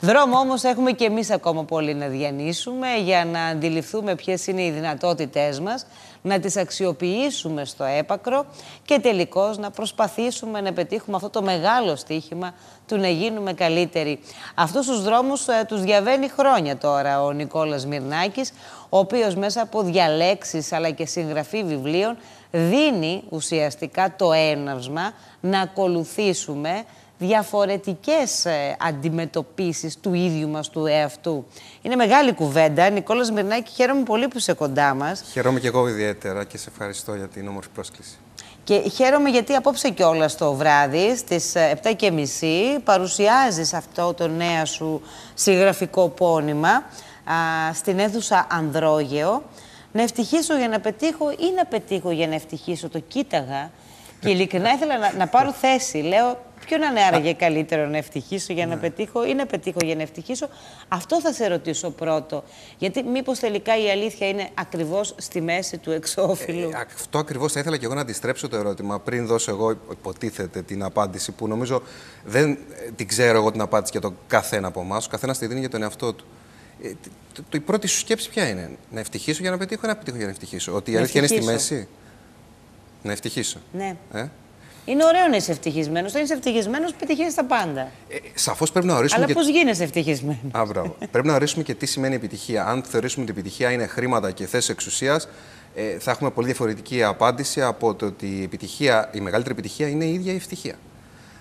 Δρόμο 0.00 0.38
όμως 0.38 0.62
έχουμε 0.62 0.92
και 0.92 1.04
εμείς 1.04 1.30
ακόμα 1.30 1.64
πολύ 1.64 1.94
να 1.94 2.06
διανύσουμε 2.06 2.86
για 3.04 3.24
να 3.24 3.44
αντιληφθούμε 3.44 4.14
ποιες 4.14 4.46
είναι 4.46 4.62
οι 4.62 4.70
δυνατότητές 4.70 5.60
μας, 5.60 5.86
να 6.22 6.40
τις 6.40 6.56
αξιοποιήσουμε 6.56 7.64
στο 7.64 7.84
έπακρο 7.84 8.46
και 8.84 8.98
τελικώς 8.98 9.58
να 9.58 9.70
προσπαθήσουμε 9.70 10.60
να 10.60 10.72
πετύχουμε 10.72 11.16
αυτό 11.16 11.30
το 11.30 11.42
μεγάλο 11.42 11.96
στίχημα 11.96 12.54
του 12.86 12.96
να 12.96 13.08
γίνουμε 13.08 13.52
καλύτεροι. 13.52 14.20
Αυτούς 14.54 14.86
τους 14.86 15.02
δρόμους 15.02 15.48
ε, 15.48 15.64
τους 15.68 15.82
διαβαίνει 15.82 16.28
χρόνια 16.28 16.76
τώρα 16.76 17.22
ο 17.22 17.32
Νικόλας 17.32 17.86
Μυρνάκης, 17.86 18.52
ο 18.88 18.98
οποίος 18.98 19.34
μέσα 19.34 19.62
από 19.62 19.82
διαλέξεις 19.82 20.72
αλλά 20.72 20.90
και 20.90 21.06
συγγραφή 21.06 21.64
βιβλίων 21.64 22.16
δίνει 22.50 23.22
ουσιαστικά 23.28 24.14
το 24.16 24.32
έναυσμα 24.32 25.12
να 25.40 25.60
ακολουθήσουμε 25.60 26.84
διαφορετικές 27.18 28.44
ε, 28.44 28.76
αντιμετωπίσεις 28.80 29.98
του 30.00 30.14
ίδιου 30.14 30.48
μας 30.48 30.70
του 30.70 30.86
εαυτού. 30.86 31.46
Είναι 31.82 31.96
μεγάλη 31.96 32.32
κουβέντα. 32.34 32.90
Νικόλας 32.90 33.30
Μυρνάκη, 33.30 33.72
χαίρομαι 33.72 34.02
πολύ 34.02 34.28
που 34.28 34.38
είσαι 34.38 34.52
κοντά 34.52 34.94
μας. 34.94 35.22
Χαίρομαι 35.32 35.60
και 35.60 35.66
εγώ 35.66 35.88
ιδιαίτερα 35.88 36.44
και 36.44 36.58
σε 36.58 36.68
ευχαριστώ 36.70 37.14
για 37.14 37.28
την 37.28 37.48
όμορφη 37.48 37.68
πρόσκληση. 37.68 38.16
Και 38.64 38.82
χαίρομαι 38.94 39.28
γιατί 39.28 39.54
απόψε 39.54 39.90
κιόλας 39.90 40.36
το 40.36 40.52
βράδυ 40.52 41.16
στις 41.16 41.52
7.30 42.00 42.80
παρουσιάζεις 42.84 43.74
αυτό 43.74 44.14
το 44.14 44.28
νέο 44.28 44.64
σου 44.64 45.02
συγγραφικό 45.34 46.08
πόνημα 46.08 46.70
α, 46.70 46.84
στην 47.74 47.98
αίθουσα 47.98 48.46
Ανδρόγεο. 48.50 49.42
Να 49.92 50.02
ευτυχήσω 50.02 50.56
για 50.56 50.68
να 50.68 50.80
πετύχω 50.80 51.30
ή 51.30 51.52
να 51.56 51.64
πετύχω 51.64 52.10
για 52.10 52.26
να 52.26 52.34
ευτυχήσω. 52.34 52.88
Το 52.88 52.98
κοίταγα 52.98 53.70
και 54.20 54.30
ειλικρινά 54.30 54.72
ήθελα 54.72 54.98
να, 54.98 55.12
να 55.12 55.26
πάρω 55.26 55.52
θέση. 55.52 55.98
Λέω, 55.98 56.38
ποιο 56.66 56.76
να 56.76 56.86
είναι 56.86 57.00
άραγε 57.00 57.32
καλύτερο 57.32 57.86
να 57.86 57.96
ευτυχήσω 57.96 58.52
για 58.52 58.66
να 58.66 58.74
ναι. 58.74 58.80
πετύχω 58.80 59.26
ή 59.26 59.34
να 59.34 59.46
πετύχω 59.46 59.78
για 59.84 59.94
να 59.94 60.02
ευτυχήσω. 60.02 60.48
Αυτό 60.88 61.20
θα 61.20 61.32
σε 61.32 61.46
ρωτήσω 61.46 61.90
πρώτο. 61.90 62.44
Γιατί 62.78 63.02
μήπως 63.02 63.38
τελικά 63.38 63.78
η 63.78 63.90
αλήθεια 63.90 64.28
είναι 64.28 64.48
ακριβώς 64.54 65.14
στη 65.18 65.40
μέση 65.40 65.78
του 65.78 65.90
εξώφυλλου; 65.90 66.70
Ε, 66.70 66.86
αυτό 66.94 67.18
ακριβώς 67.18 67.52
θα 67.52 67.60
ήθελα 67.60 67.76
και 67.76 67.84
εγώ 67.84 67.94
να 67.94 68.00
αντιστρέψω 68.00 68.48
το 68.48 68.56
ερώτημα 68.56 69.00
πριν 69.00 69.26
δώσω 69.26 69.50
εγώ 69.50 69.70
υποτίθεται 69.70 70.62
την 70.62 70.82
απάντηση 70.82 71.32
που 71.32 71.48
νομίζω 71.48 71.82
δεν 72.24 72.50
ε, 72.50 72.56
την 72.96 73.08
ξέρω 73.08 73.38
εγώ 73.38 73.50
την 73.50 73.60
απάντηση 73.60 73.90
για 73.92 74.00
τον 74.00 74.16
καθένα 74.26 74.68
από 74.68 74.80
εμάς. 74.80 75.06
Ο 75.06 75.10
καθένας 75.10 75.38
τη 75.38 75.46
δίνει 75.46 75.60
για 75.60 75.70
τον 75.70 75.82
εαυτό 75.82 76.12
του. 76.12 76.24
Ε, 76.82 76.92
το, 77.34 77.42
το, 77.42 77.56
η 77.56 77.60
πρώτη 77.60 77.86
σου 77.86 77.98
σκέψη 77.98 78.30
ποια 78.30 78.48
είναι, 78.48 78.70
Να 78.90 79.00
ευτυχήσω 79.00 79.42
για 79.42 79.50
να 79.50 79.56
πετύχω 79.56 79.80
ή 79.84 79.88
να 79.88 79.96
πετύχω 79.96 80.16
για 80.16 80.26
να 80.26 80.32
ευτυχήσω. 80.32 80.74
Ότι 80.74 80.92
η 80.92 80.96
αλήθεια 80.96 81.20
είναι 81.20 81.28
στη 81.28 81.42
μέση; 81.42 81.88
Να 83.02 83.12
ευτυχήσω. 83.12 83.58
Ναι. 83.72 83.96
Ε; 84.12 84.28
Είναι 84.86 85.04
ωραίο 85.04 85.28
να 85.28 85.36
είσαι 85.36 85.50
ευτυχισμένος. 85.50 86.10
Όταν 86.10 86.22
είσαι 86.22 86.32
ευτυχισμένος, 86.32 86.94
πετυχαίνεις 86.94 87.34
τα 87.34 87.44
πάντα. 87.44 87.80
Ε, 88.08 88.16
Σαφώς 88.34 88.72
πρέπει 88.72 88.86
να 88.86 88.96
ορίσουμε. 88.96 89.18
Αλλά 89.18 89.26
και... 89.26 89.38
πώς 89.38 89.48
γίνεσαι 89.48 89.82
ευτυχισμένος; 89.82 90.38
Α, 90.52 90.66
πρέπει 91.10 91.26
να 91.26 91.34
ορίσουμε 91.34 91.62
και 91.62 91.74
τι 91.74 91.86
σημαίνει 91.86 92.14
επιτυχία. 92.14 92.66
Αν 92.66 92.82
θεωρήσουμε 92.82 93.24
ότι 93.24 93.32
η 93.32 93.38
επιτυχία 93.38 93.70
είναι 93.70 93.86
χρήματα 93.86 94.30
και 94.30 94.46
θέσεις 94.46 94.68
εξουσίας, 94.68 95.28
ε, 95.74 95.98
θα 95.98 96.10
έχουμε 96.10 96.30
πολύ 96.30 96.46
διαφορετική 96.46 97.02
απάντηση 97.02 97.62
από 97.62 97.94
το 97.94 98.06
ότι 98.06 98.26
η, 98.26 98.42
επιτυχία, 98.42 99.10
η 99.12 99.20
μεγαλύτερη 99.20 99.54
επιτυχία 99.54 99.88
είναι 99.88 100.04
η 100.04 100.12
ίδια 100.12 100.32
η 100.32 100.36
ευτυχία. 100.36 100.74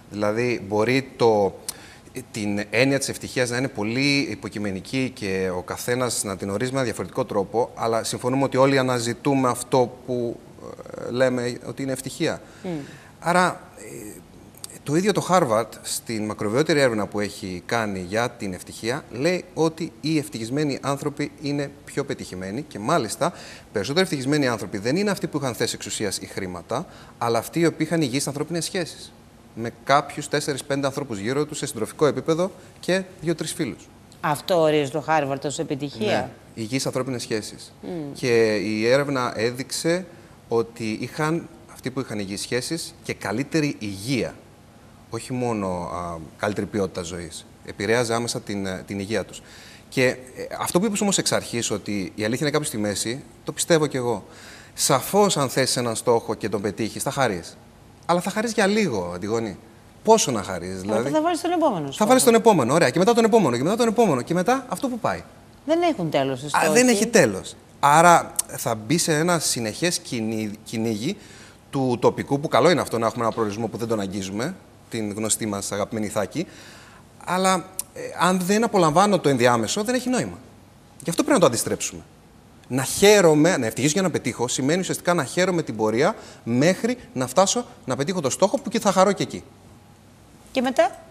Δηλαδή, 0.09 0.65
μπορεί 0.67 1.11
το, 1.15 1.59
την 2.31 2.63
έννοια 2.69 2.97
της 2.97 3.09
ευτυχίας 3.09 3.49
να 3.49 3.57
είναι 3.57 3.67
πολύ 3.67 4.27
υποκειμενική 4.29 5.11
και 5.15 5.49
ο 5.57 5.61
καθένας 5.61 6.23
να 6.23 6.37
την 6.37 6.49
ορίζει 6.49 6.71
με 6.71 6.77
ένα 6.77 6.85
διαφορετικό 6.85 7.25
τρόπο, 7.25 7.71
αλλά 7.75 8.03
συμφωνούμε 8.03 8.43
ότι 8.43 8.57
όλοι 8.57 8.77
αναζητούμε 8.77 9.49
αυτό 9.49 9.97
που 10.05 10.39
ε, 11.07 11.11
λέμε 11.11 11.57
ότι 11.65 11.81
είναι 11.81 11.91
ευτυχία. 11.91 12.41
Mm. 12.63 12.67
Άρα, 13.27 13.61
ε, 13.77 14.19
το 14.83 14.95
ίδιο 14.95 15.11
το 15.11 15.27
Harvard, 15.29 15.67
στην 15.81 16.25
μακροβιότερη 16.25 16.79
έρευνα 16.79 17.07
που 17.07 17.19
έχει 17.19 17.63
κάνει 17.65 17.99
για 17.99 18.29
την 18.29 18.53
ευτυχία, 18.53 19.03
λέει 19.11 19.45
ότι 19.53 19.91
οι 20.01 20.17
ευτυχισμένοι 20.17 20.79
άνθρωποι 20.81 21.31
είναι 21.41 21.71
πιο 21.85 22.05
πετυχημένοι 22.05 22.61
και 22.61 22.79
μάλιστα 22.79 23.33
περισσότερο 23.71 24.03
ευτυχισμένοι 24.03 24.47
άνθρωποι 24.47 24.77
δεν 24.77 24.95
είναι 24.95 25.11
αυτοί 25.11 25.27
που 25.27 25.37
είχαν 25.37 25.53
θέσει 25.53 25.75
εξουσίας 25.75 26.17
ή 26.17 26.25
χρήματα, 26.25 26.85
αλλά 27.17 27.37
αυτοί 27.37 27.59
οι 27.59 27.65
οποίοι 27.65 27.87
είχαν 27.89 28.01
υγιείς 28.01 28.27
ανθρώπινες 28.27 28.65
σχέσεις. 28.65 29.13
Με 29.55 29.71
κάποιους 29.83 30.27
4-5 30.27 30.85
ανθρώπους 30.85 31.19
γύρω 31.19 31.45
τους 31.45 31.57
σε 31.57 31.65
συντροφικό 31.65 32.05
επίπεδο 32.05 32.51
και 32.79 33.03
2-3 33.25 33.53
φίλους. 33.55 33.87
Αυτό 34.21 34.59
ορίζει 34.59 34.91
το 34.91 35.05
Harvard 35.07 35.41
ως 35.45 35.59
επιτυχία. 35.59 36.11
Ναι, 36.11 36.29
υγιείς 36.53 36.85
ανθρώπινες 36.85 37.21
σχέσεις. 37.21 37.73
Mm. 37.83 37.87
Και 38.13 38.55
η 38.55 38.87
έρευνα 38.87 39.33
έδειξε 39.35 40.05
ότι 40.47 40.97
είχαν 41.01 41.47
αυτοί 41.87 41.99
που 41.99 42.05
είχαν 42.05 42.19
υγιείς 42.19 42.41
σχέσεις 42.41 42.95
και 43.03 43.13
καλύτερη 43.13 43.75
υγεία. 43.79 44.35
Όχι 45.09 45.33
μόνο 45.33 45.67
α, 45.67 46.17
καλύτερη 46.37 46.65
ποιότητα 46.65 47.01
ζωής. 47.01 47.45
Επηρέαζε 47.65 48.13
άμεσα 48.13 48.41
την, 48.41 48.65
ε, 48.65 48.83
την 48.87 48.99
υγεία 48.99 49.25
τους. 49.25 49.41
Και 49.89 50.05
ε, 50.05 50.17
αυτό 50.59 50.79
που 50.79 50.85
είπες 50.85 51.01
όμως 51.01 51.17
εξ 51.17 51.31
αρχής, 51.31 51.71
ότι 51.71 52.11
η 52.15 52.23
αλήθεια 52.23 52.47
είναι 52.47 52.55
κάπου 52.55 52.65
στη 52.65 52.77
μέση, 52.77 53.23
το 53.43 53.51
πιστεύω 53.51 53.87
κι 53.87 53.97
εγώ. 53.97 54.25
Σαφώς 54.73 55.37
αν 55.37 55.49
θέσει 55.49 55.79
έναν 55.79 55.95
στόχο 55.95 56.33
και 56.33 56.49
τον 56.49 56.61
πετύχεις, 56.61 57.03
θα 57.03 57.11
χαρείς. 57.11 57.57
Αλλά 58.05 58.21
θα 58.21 58.29
χαρείς 58.29 58.53
για 58.53 58.67
λίγο, 58.67 59.11
Αντιγόνη. 59.15 59.57
Πόσο 60.03 60.31
να 60.31 60.43
χαρείς, 60.43 60.81
δηλαδή; 60.81 61.09
θα 61.09 61.21
βάλεις 61.21 61.41
τον 61.41 61.51
επόμενο. 61.51 61.91
Θα 61.91 62.05
βάλεις 62.05 62.23
τον 62.23 62.35
επόμενο, 62.35 62.73
ωραία. 62.73 62.89
Και 62.89 62.99
μετά 62.99 63.13
τον 63.13 63.25
επόμενο, 63.25 63.57
και 63.57 63.63
μετά 63.63 63.75
τον 63.75 63.87
επόμενο. 63.87 64.21
Και 64.21 64.33
μετά 64.33 64.65
αυτό 64.69 64.87
που 64.87 64.99
πάει. 64.99 65.23
Δεν 65.65 65.81
έχουν 65.81 66.09
τέλος. 66.09 66.41
Δεν 66.73 66.87
έχει 66.87 67.07
τέλος. 67.07 67.55
Άρα 67.79 68.35
θα 68.47 68.75
μπει 68.75 68.97
σε 68.97 69.13
ένα 69.13 69.39
συνεχές 69.39 69.99
κυνήγι 70.63 71.17
του 71.75 71.97
τοπικού, 72.01 72.39
που 72.39 72.47
καλό 72.47 72.69
είναι 72.69 72.81
αυτό 72.81 72.97
να 72.97 73.05
έχουμε 73.05 73.23
ένα 73.23 73.33
προορισμό 73.33 73.67
που 73.67 73.77
δεν 73.77 73.87
τον 73.87 73.99
αγγίζουμε, 73.99 74.55
την 74.89 75.13
γνωστή 75.13 75.45
μας 75.45 75.71
αγαπημένη 75.71 76.05
Ιθάκη. 76.05 76.47
Αλλά 77.25 77.65
ε, 77.93 77.99
αν 78.19 78.39
δεν 78.39 78.63
απολαμβάνω 78.63 79.19
το 79.19 79.29
ενδιάμεσο, 79.29 79.83
δεν 79.83 79.95
έχει 79.95 80.09
νόημα. 80.09 80.37
Γι' 81.03 81.09
αυτό 81.09 81.23
πρέπει 81.23 81.39
να 81.39 81.39
το 81.39 81.45
αντιστρέψουμε. 81.45 82.01
Να 82.67 82.83
χαίρομαι, 82.83 83.57
να 83.57 83.65
ευτυχήσω 83.65 83.93
για 83.93 84.01
να 84.01 84.09
πετύχω, 84.09 84.47
σημαίνει 84.47 84.79
ουσιαστικά 84.79 85.13
να 85.13 85.23
χαίρομαι 85.23 85.63
την 85.63 85.75
πορεία 85.75 86.15
μέχρι 86.43 86.97
να 87.13 87.27
φτάσω 87.27 87.65
να 87.85 87.95
πετύχω 87.95 88.21
το 88.21 88.29
στόχο 88.29 88.59
που 88.59 88.69
και 88.69 88.79
θα 88.79 88.91
χαρώ 88.91 89.11
και 89.11 89.23
εκεί. 89.23 89.43
Και 90.51 90.61
μετά; 90.61 91.04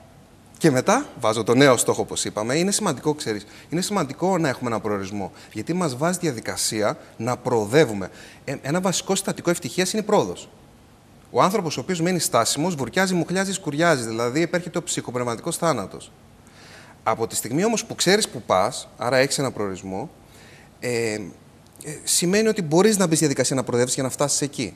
Και 0.58 0.70
μετά 0.70 1.06
βάζω 1.20 1.42
το 1.42 1.54
νέο 1.54 1.76
στόχο, 1.76 2.02
όπως 2.02 2.24
είπαμε. 2.24 2.54
Είναι 2.54 2.70
σημαντικό, 2.70 3.14
ξέρεις. 3.14 3.46
Είναι 3.68 3.80
σημαντικό 3.80 4.38
να 4.38 4.48
έχουμε 4.48 4.70
ένα 4.70 4.80
προορισμό. 4.80 5.32
Γιατί 5.52 5.72
μας 5.72 5.96
βάζει 5.96 6.18
διαδικασία 6.18 6.98
να 7.16 7.36
προοδεύουμε. 7.36 8.10
Ε, 8.44 8.56
ένα 8.62 8.80
βασικό 8.80 9.14
συστατικό 9.14 9.50
ευτυχίας 9.50 9.92
είναι 9.92 10.02
η 10.02 10.04
πρόοδος. 10.04 10.48
Ο 11.30 11.42
άνθρωπος 11.42 11.76
ο 11.76 11.80
οποίος 11.80 12.00
μένει 12.00 12.18
στάσιμος, 12.18 12.74
βουρκιάζει, 12.74 13.14
μουχλιάζει, 13.14 13.52
σκουριάζει. 13.52 14.02
Δηλαδή 14.02 14.42
επέρχεται 14.42 14.78
ο 14.78 14.82
ψυχοπνευματικός 14.82 15.56
θάνατος. 15.56 16.12
Από 17.02 17.26
τη 17.26 17.36
στιγμή 17.36 17.64
όμως 17.64 17.84
που 17.84 17.94
ξέρεις 17.94 18.28
που 18.28 18.42
πας, 18.42 18.88
άρα 18.96 19.16
έχεις 19.16 19.38
ένα 19.38 19.50
προορισμό, 19.50 20.10
ε, 20.80 21.12
ε, 21.12 21.20
σημαίνει 22.04 22.48
ότι 22.48 22.62
μπορείς 22.62 22.96
να 22.96 23.06
μπεις 23.06 23.16
στη 23.16 23.26
διαδικασία 23.26 23.56
να 23.56 23.62
προοδεύσεις 23.62 23.94
για 23.94 24.02
να 24.04 24.10
φτάσεις 24.10 24.40
εκεί. 24.40 24.74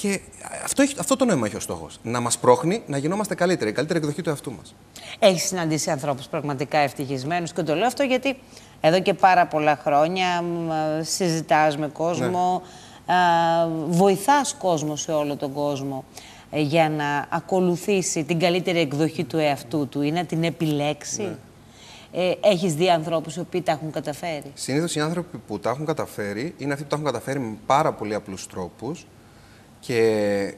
Και 0.00 0.20
αυτό, 0.64 0.82
έχει, 0.82 0.94
αυτό 0.98 1.16
το 1.16 1.24
νόημα 1.24 1.46
έχει 1.46 1.56
ο 1.56 1.60
στόχος. 1.60 1.98
Να 2.02 2.20
μας 2.20 2.38
πρόχνει 2.38 2.82
να 2.86 2.96
γινόμαστε 2.96 3.34
καλύτεροι, 3.34 3.70
η 3.70 3.72
καλύτερη 3.72 3.98
εκδοχή 3.98 4.22
του 4.22 4.28
εαυτού 4.28 4.52
μας. 4.52 4.74
Έχεις 5.18 5.42
συναντήσει 5.42 5.90
ανθρώπους 5.90 6.26
πραγματικά 6.26 6.78
ευτυχισμένους 6.78 7.52
και 7.52 7.62
το 7.62 7.74
λέω 7.74 7.86
αυτό 7.86 8.02
γιατί 8.02 8.36
εδώ 8.80 9.00
και 9.00 9.14
πάρα 9.14 9.46
πολλά 9.46 9.76
χρόνια 9.76 10.44
συζητάς 11.00 11.76
με 11.76 11.88
κόσμο, 11.88 12.62
ναι. 13.06 13.14
βοηθάς 13.86 14.54
κόσμο 14.54 14.96
σε 14.96 15.12
όλο 15.12 15.36
τον 15.36 15.52
κόσμο 15.52 16.04
ε, 16.50 16.60
για 16.60 16.88
να 16.88 17.26
ακολουθήσει 17.28 18.24
την 18.24 18.38
καλύτερη 18.38 18.78
εκδοχή 18.78 19.24
του 19.24 19.38
εαυτού 19.38 19.88
του 19.88 20.02
ή 20.02 20.10
να 20.10 20.24
την 20.24 20.44
επιλέξει. 20.44 21.22
Ναι. 21.22 21.36
Ε, 22.12 22.32
έχεις 22.40 22.74
δει 22.74 22.90
ανθρώπους 22.90 23.36
οι 23.36 23.40
οποίοι 23.40 23.62
τα 23.62 23.72
έχουν 23.72 23.90
καταφέρει; 23.90 24.50
Συνήθως 24.54 24.94
οι 24.94 25.00
άνθρωποι 25.00 25.38
που 25.46 25.58
τα 25.58 25.70
έχουν 25.70 25.86
καταφέρει 25.86 26.54
είναι 26.58 26.72
αυτοί 26.72 26.84
που 26.84 26.90
τα 26.90 26.96
έχουν 26.96 27.12
καταφέρει 27.12 27.38
με 27.38 27.56
πάρα 27.66 27.92
πολύ 27.92 28.14
απλούς 28.14 28.46
τρόπους 28.46 29.06
και 29.80 30.54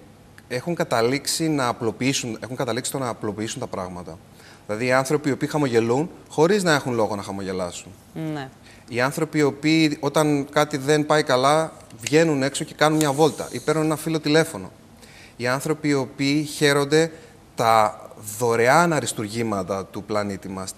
έχουν 0.49 0.75
καταλήξει, 0.75 1.49
να 1.49 1.69
απλοποιήσουν, 1.69 2.39
έχουν 2.41 2.57
καταλήξει 2.57 2.91
το 2.91 2.99
να 2.99 3.09
απλοποιήσουν 3.09 3.61
τα 3.61 3.67
πράγματα. 3.67 4.19
Δηλαδή 4.67 4.87
οι 4.87 4.93
άνθρωποι 4.93 5.29
οι 5.29 5.33
οποίοι 5.33 5.49
χαμογελούν 5.49 6.11
χωρίς 6.29 6.63
να 6.63 6.73
έχουν 6.73 6.95
λόγο 6.95 7.17
να 7.17 7.23
χαμογελάσουν. 7.23 7.93
Ναι. 8.33 8.49
Οι 8.89 9.01
άνθρωποι 9.01 9.39
οι 9.39 9.43
οποίοι 9.43 9.97
όταν 10.01 10.47
κάτι 10.51 10.77
δεν 10.77 11.07
πάει 11.07 11.23
καλά 11.23 11.73
βγαίνουν 12.01 12.43
έξω 12.43 12.65
και 12.65 12.75
κάνουν 12.75 12.99
μια 12.99 13.13
βόλτα 13.13 13.49
ή 13.51 13.61
παίρνουν 13.61 13.85
ένα 13.85 13.97
φίλο 13.97 14.21
τηλέφωνο. 14.21 14.71
Οι 15.37 15.47
άνθρωποι 15.47 15.89
οι 15.89 15.95
οποίοι 15.95 16.43
χαίρονται 16.43 17.13
τα 17.55 18.01
δωρεάν 18.39 18.93
αριστουργήματα 18.93 19.85
του 19.85 20.03
πλανήτη 20.03 20.49
μας. 20.49 20.75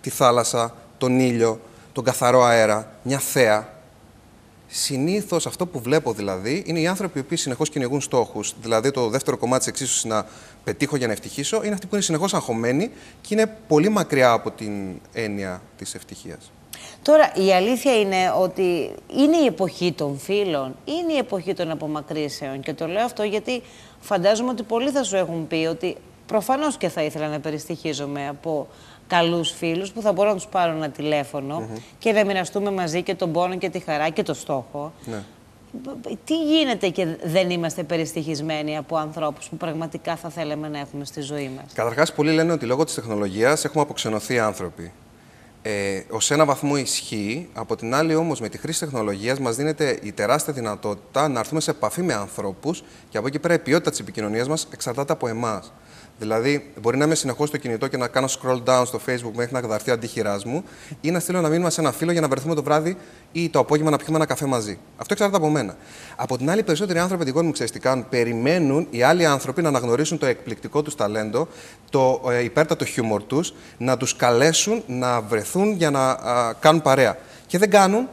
Τη 0.00 0.10
θάλασσα, 0.10 0.74
τον 0.98 1.20
ήλιο, 1.20 1.60
τον 1.92 2.04
καθαρό 2.04 2.42
αέρα, 2.42 2.92
μια 3.02 3.18
θέα. 3.18 3.68
Συνήθως 4.74 5.46
αυτό 5.46 5.66
που 5.66 5.80
βλέπω 5.80 6.12
δηλαδή 6.12 6.62
είναι 6.66 6.80
οι 6.80 6.86
άνθρωποι 6.86 7.22
που 7.22 7.36
συνεχώς 7.36 7.68
κυνηγούν 7.68 8.00
στόχους. 8.00 8.54
Δηλαδή, 8.60 8.90
το 8.90 9.08
δεύτερο 9.08 9.36
κομμάτι 9.36 9.58
της 9.58 9.68
εξίσωσης 9.68 10.04
να 10.04 10.26
πετύχω 10.64 10.96
για 10.96 11.06
να 11.06 11.12
ευτυχήσω 11.12 11.62
είναι 11.64 11.74
αυτοί 11.74 11.86
που 11.86 11.94
είναι 11.94 12.04
συνεχώς 12.04 12.34
αγχωμένοι 12.34 12.90
και 13.20 13.34
είναι 13.34 13.56
πολύ 13.68 13.88
μακριά 13.88 14.32
από 14.32 14.50
την 14.50 15.00
έννοια 15.12 15.62
της 15.76 15.94
ευτυχίας. 15.94 16.52
Τώρα, 17.02 17.32
η 17.34 17.52
αλήθεια 17.52 18.00
είναι 18.00 18.32
ότι 18.38 18.94
είναι 19.16 19.36
η 19.36 19.46
εποχή 19.46 19.92
των 19.92 20.18
φίλων, 20.18 20.76
είναι 20.84 21.12
η 21.12 21.16
εποχή 21.16 21.54
των 21.54 21.70
απομακρύσεων. 21.70 22.60
Και 22.60 22.74
το 22.74 22.86
λέω 22.86 23.04
αυτό 23.04 23.22
γιατί 23.22 23.62
φαντάζομαι 24.00 24.50
ότι 24.50 24.62
πολλοί 24.62 24.90
θα 24.90 25.02
σου 25.02 25.16
έχουν 25.16 25.46
πει 25.46 25.66
ότι 25.70 25.96
προφανώς 26.26 26.76
και 26.76 26.88
θα 26.88 27.02
ήθελα 27.02 27.28
να 27.28 27.40
περιστοιχίζομαι 27.40 28.28
από 28.28 28.68
καλούς 29.16 29.50
φίλους 29.50 29.90
που 29.90 30.00
θα 30.00 30.12
μπορώ 30.12 30.28
να 30.28 30.34
τους 30.34 30.46
πάρω 30.46 30.72
ένα 30.72 30.88
τηλέφωνο 30.90 31.68
και 31.98 32.12
να 32.12 32.24
μοιραστούμε 32.24 32.70
μαζί 32.70 33.02
και 33.02 33.14
τον 33.14 33.32
πόνο 33.32 33.56
και 33.56 33.68
τη 33.68 33.78
χαρά 33.78 34.08
και 34.08 34.22
το 34.22 34.34
στόχο. 34.34 34.92
Ναι. 35.04 35.22
Τι 36.24 36.44
γίνεται 36.44 36.88
και 36.88 37.06
δεν 37.24 37.50
είμαστε 37.50 37.82
περιστοιχισμένοι 37.82 38.76
από 38.76 38.96
ανθρώπους 38.96 39.48
που 39.48 39.56
πραγματικά 39.56 40.16
θα 40.16 40.28
θέλαμε 40.28 40.68
να 40.68 40.78
έχουμε 40.78 41.04
στη 41.04 41.20
ζωή 41.20 41.50
μας; 41.56 41.72
Καταρχάς, 41.72 42.12
πολλοί 42.12 42.32
λένε 42.32 42.52
ότι 42.52 42.66
λόγω 42.66 42.84
της 42.84 42.94
τεχνολογίας 42.94 43.64
έχουμε 43.64 43.82
αποξενωθεί 43.82 44.38
άνθρωποι. 44.38 44.92
Ε, 45.62 45.96
Ω 45.96 46.18
ένα 46.28 46.44
βαθμό 46.44 46.76
ισχύει. 46.76 47.48
Από 47.52 47.76
την 47.76 47.94
άλλη, 47.94 48.14
όμως, 48.14 48.40
με 48.40 48.48
τη 48.48 48.58
χρήση 48.58 48.80
τεχνολογίας 48.80 49.38
μας 49.38 49.56
δίνεται 49.56 49.98
η 50.02 50.12
τεράστια 50.12 50.52
δυνατότητα 50.52 51.28
να 51.28 51.38
έρθουμε 51.40 51.60
σε 51.60 51.70
επαφή 51.70 52.02
με 52.02 52.14
ανθρώπους 52.14 52.82
και 53.08 53.18
από 53.18 53.26
εκεί 53.26 53.38
πέρα 53.38 53.54
η 53.54 53.58
ποιότητα 53.58 53.90
της 53.90 54.00
επικοινωνίας 54.00 54.48
μας 54.48 54.68
εξαρτάται 54.72 55.12
από 55.12 55.28
εμάς. 55.28 55.72
Δηλαδή, 56.18 56.72
μπορεί 56.80 56.96
να 56.96 57.04
είμαι 57.04 57.14
συνεχώς 57.14 57.48
στο 57.48 57.56
κινητό 57.56 57.88
και 57.88 57.96
να 57.96 58.08
κάνω 58.08 58.28
scroll 58.28 58.62
down 58.64 58.82
στο 58.86 59.00
Facebook 59.06 59.32
μέχρι 59.34 59.52
να 59.52 59.60
καταρθεί 59.60 59.90
ο 59.90 59.92
αντίχειρά 59.92 60.38
μου 60.44 60.64
ή 61.00 61.10
να 61.10 61.20
στείλω 61.20 61.38
ένα 61.38 61.48
μήνυμα 61.48 61.70
σε 61.70 61.80
ένα 61.80 61.92
φίλο 61.92 62.12
για 62.12 62.20
να 62.20 62.28
βρεθούμε 62.28 62.54
το 62.54 62.62
βράδυ 62.62 62.96
ή 63.32 63.48
το 63.48 63.58
απόγευμα 63.58 63.90
να 63.90 63.96
πιούμε 63.96 64.16
ένα 64.16 64.26
καφέ 64.26 64.46
μαζί. 64.46 64.78
Αυτό 64.96 65.12
εξαρτάται 65.12 65.44
από 65.44 65.52
μένα. 65.52 65.76
Από 66.16 66.36
την 66.36 66.50
άλλη, 66.50 66.62
περισσότεροι 66.62 66.98
άνθρωποι 66.98 67.24
την 67.24 67.44
μου 67.44 67.52
ξέρεις 67.52 67.72
τι 67.72 67.78
κάνουν. 67.78 68.08
Περιμένουν 68.08 68.86
οι 68.90 69.02
άλλοι 69.02 69.26
άνθρωποι 69.26 69.62
να 69.62 69.68
αναγνωρίσουν 69.68 70.18
το 70.18 70.26
εκπληκτικό 70.26 70.82
τους 70.82 70.94
ταλέντο, 70.94 71.48
το 71.90 72.22
ε, 72.30 72.44
υπέρτατο 72.44 72.84
χιούμορ 72.84 73.22
τους, 73.22 73.54
να 73.78 73.96
τους 73.96 74.16
καλέσουν 74.16 74.82
να 74.86 75.20
βρεθούν 75.20 75.72
για 75.72 75.90
να 75.90 76.10
α, 76.10 76.54
κάνουν 76.60 76.82
παρέα. 76.82 77.18
Και 77.46 77.58
δεν 77.58 77.70
κάνουν 77.70 78.08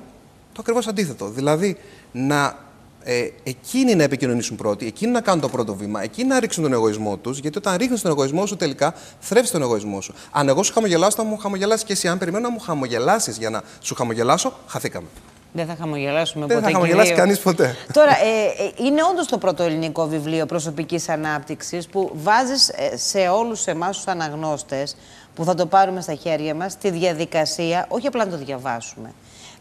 το 0.53 0.57
ακριβώς 0.59 0.87
αντίθετο. 0.87 1.29
Δηλαδή, 1.29 1.77
να 2.11 2.67
ε, 3.03 3.27
εκείνοι 3.43 3.95
να 3.95 4.03
επικοινωνήσουν 4.03 4.55
πρώτοι, 4.55 4.85
εκείνοι 4.85 5.11
να 5.11 5.21
κάνουν 5.21 5.41
το 5.41 5.49
πρώτο 5.49 5.75
βήμα, 5.75 6.03
εκείνοι 6.03 6.27
να 6.27 6.39
ρίξουν 6.39 6.63
τον 6.63 6.73
εγωισμό 6.73 7.17
τους, 7.17 7.39
γιατί 7.39 7.57
όταν 7.57 7.75
ρίχνεις 7.77 8.01
τον 8.01 8.11
εγωισμό 8.11 8.45
σου, 8.45 8.55
τελικά 8.55 8.93
θρέψεις 9.19 9.51
τον 9.51 9.61
εγωισμό 9.61 10.01
σου. 10.01 10.13
Αν 10.31 10.47
εγώ 10.47 10.63
σου 10.63 10.73
χαμογελάσω, 10.73 11.15
θα 11.15 11.23
μου 11.23 11.37
χαμογελάσεις 11.37 11.85
και 11.85 11.93
εσύ. 11.93 12.07
Αν 12.07 12.17
περιμένω 12.17 12.47
να 12.47 12.53
μου 12.53 12.59
χαμογελάσεις 12.59 13.37
για 13.37 13.49
να 13.49 13.61
σου 13.79 13.95
χαμογελάσω, 13.95 14.53
χαθήκαμε. 14.67 15.07
Δεν 15.51 15.65
θα 15.65 15.75
χαμογελάσουμε 15.79 16.45
Δεν 16.45 16.55
ποτέ. 16.57 16.67
θα 16.67 16.73
χαμογελάσει 16.73 17.13
κανείς 17.13 17.39
ποτέ. 17.39 17.75
Τώρα, 17.93 18.11
ε, 18.11 18.63
ε, 18.63 18.85
είναι 18.85 19.01
όντως 19.11 19.27
το 19.27 19.37
πρώτο 19.37 19.63
ελληνικό 19.63 20.07
βιβλίο 20.07 20.45
προσωπικής 20.45 21.09
ανάπτυξης 21.09 21.87
που 21.87 22.11
βάζεις 22.13 22.71
σε 22.95 23.27
όλους 23.27 23.65
εμάς 23.65 23.95
τους 23.95 24.07
αναγνώστες 24.07 24.95
που 25.35 25.43
θα 25.43 25.55
το 25.55 25.65
πάρουμε 25.65 26.01
στα 26.01 26.13
χέρια 26.13 26.55
μας 26.55 26.77
τη 26.77 26.89
διαδικασία, 26.89 27.85
όχι 27.89 28.07
απλά 28.07 28.25
να 28.25 28.31
το 28.31 28.37
διαβάσουμε. 28.37 29.13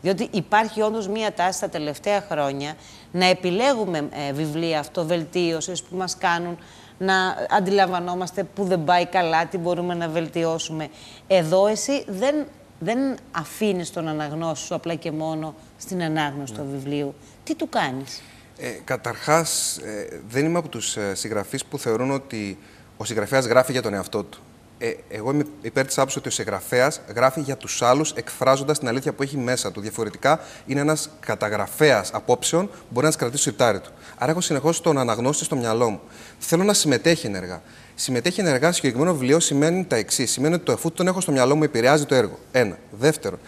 Διότι 0.03 0.29
υπάρχει 0.31 0.81
όντως 0.81 1.09
μία 1.09 1.33
τάση 1.33 1.61
τα 1.61 1.69
τελευταία 1.69 2.27
χρόνια 2.31 2.75
να 3.13 3.27
επιλέγουμε 3.27 4.09
ε, 4.29 4.33
βιβλία 4.33 4.79
αυτοβελτίωσης 4.79 5.83
που 5.83 5.97
μας 5.97 6.17
κάνουν 6.17 6.59
να 6.99 7.15
αντιλαμβανόμαστε 7.51 8.45
που 8.45 8.65
δεν 8.65 8.85
πάει 8.85 9.07
καλά, 9.07 9.47
τι 9.47 9.59
μπορούμε 9.59 9.95
να 9.95 10.09
βελτιώσουμε. 10.09 10.89
Εδώ 11.27 11.67
εσύ 11.67 12.05
δεν, 12.09 12.47
δεν 12.79 12.99
αφήνεις 13.31 13.91
τον 13.91 14.09
αναγνώστη 14.09 14.67
σου 14.67 14.75
απλά 14.75 14.95
και 14.95 15.11
μόνο 15.11 15.55
στην 15.79 16.03
ανάγνωση 16.03 16.53
του 16.53 16.67
βιβλίου. 16.71 17.15
Τι 17.45 17.55
του 17.55 17.69
κάνεις; 17.69 18.23
Ε, 18.59 18.69
καταρχάς, 18.85 19.77
ε, 19.77 20.21
δεν 20.29 20.45
είμαι 20.45 20.59
από 20.59 20.69
τους 20.69 20.97
ε, 20.97 21.15
συγγραφείς 21.15 21.65
που 21.65 21.79
θεωρούν 21.79 22.11
ότι 22.11 22.59
ο 22.97 23.05
συγγραφέας 23.05 23.47
γράφει 23.47 23.73
για 23.73 23.83
τον 23.83 23.95
εαυτό 23.95 24.25
του. 24.25 24.41
Ε, 24.79 24.95
εγώ 25.09 25.31
είμαι 25.31 25.45
υπέρ 25.63 25.87
της 25.87 25.99
άποψης 25.99 26.19
ότι 26.19 26.29
ο 26.29 26.31
συγγραφέας 26.31 27.01
γράφει 27.15 27.41
για 27.41 27.57
τους 27.57 27.83
άλλους, 27.83 28.13
εκφράζοντας 28.13 28.79
την 28.79 28.89
αλήθεια 28.89 29.13
που 29.13 29.23
έχει 29.23 29.37
μέσα 29.37 29.73
του. 29.73 29.81
Διαφορετικά, 29.81 30.41
είναι 30.67 30.81
ένας 30.81 31.11
καταγραφέας 31.21 32.11
απόψεων 32.13 32.67
που 32.67 32.87
μπορεί 32.89 33.05
να 33.05 33.11
τις 33.11 33.21
κρατήσει 33.21 33.43
στο 33.43 33.51
σιρτάρι 33.51 33.81
του. 33.81 33.91
Άρα, 34.19 34.31
έχω 34.31 34.41
συνεχώς 34.41 34.81
τον 34.81 34.99
αναγνώστη 34.99 35.45
στο 35.45 35.57
μυαλό 35.57 35.91
μου. 35.91 36.01
Θέλω 36.39 36.63
να 36.63 36.73
συμμετέχει 36.73 37.27
ενεργά. 37.27 37.63
Συμμετέχει 37.95 38.41
ενεργά 38.41 38.67
σε 38.67 38.73
συγκεκριμένο 38.73 39.13
βιβλίο 39.13 39.41
σημαίνει 39.41 39.85
τα 39.85 39.97
εξής. 39.97 40.31
Σημαίνει 40.31 40.55
ότι 40.55 40.65
το 40.65 40.73
εφού 40.73 40.93
τον 40.93 41.07
έχω 41.07 41.21
στο 41.21 41.33
μυαλό 41.33 41.57
μου 41.57 41.63
επηρεάζει 41.63 42.05
το 42.05 42.15
έργο. 42.15 42.39
Ένα. 42.53 42.79
Δεύτερο, 42.91 43.39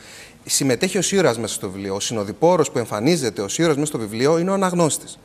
συμμετέχει 0.45 0.99
ο 0.99 1.03
ήρωα 1.11 1.39
μέσα 1.39 1.55
στο 1.55 1.71
βιβλίο. 1.71 1.95
Ο 1.95 2.01
συνοδοιπόρος 2.01 2.71
που 2.71 2.79
εμφανίζεται, 2.79 3.43
ο 3.43 3.47
ήρωα 3.57 3.75
μέσα 3.75 3.87
στο 3.87 3.99
βιβλίο 3.99 4.39
είναι 4.39 4.51
ο 4.51 4.55
αναγνώστης. 4.55 5.19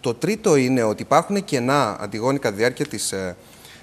Το 0.00 0.14
τρίτο 0.14 0.56
είναι 0.56 0.82
ότι 0.82 1.02
υπάρχουν 1.02 1.44
κενά 1.44 1.96
αντιγόνικα 2.00 2.52
διάρκεια 2.52 2.86
της 2.86 3.12
ε, 3.12 3.36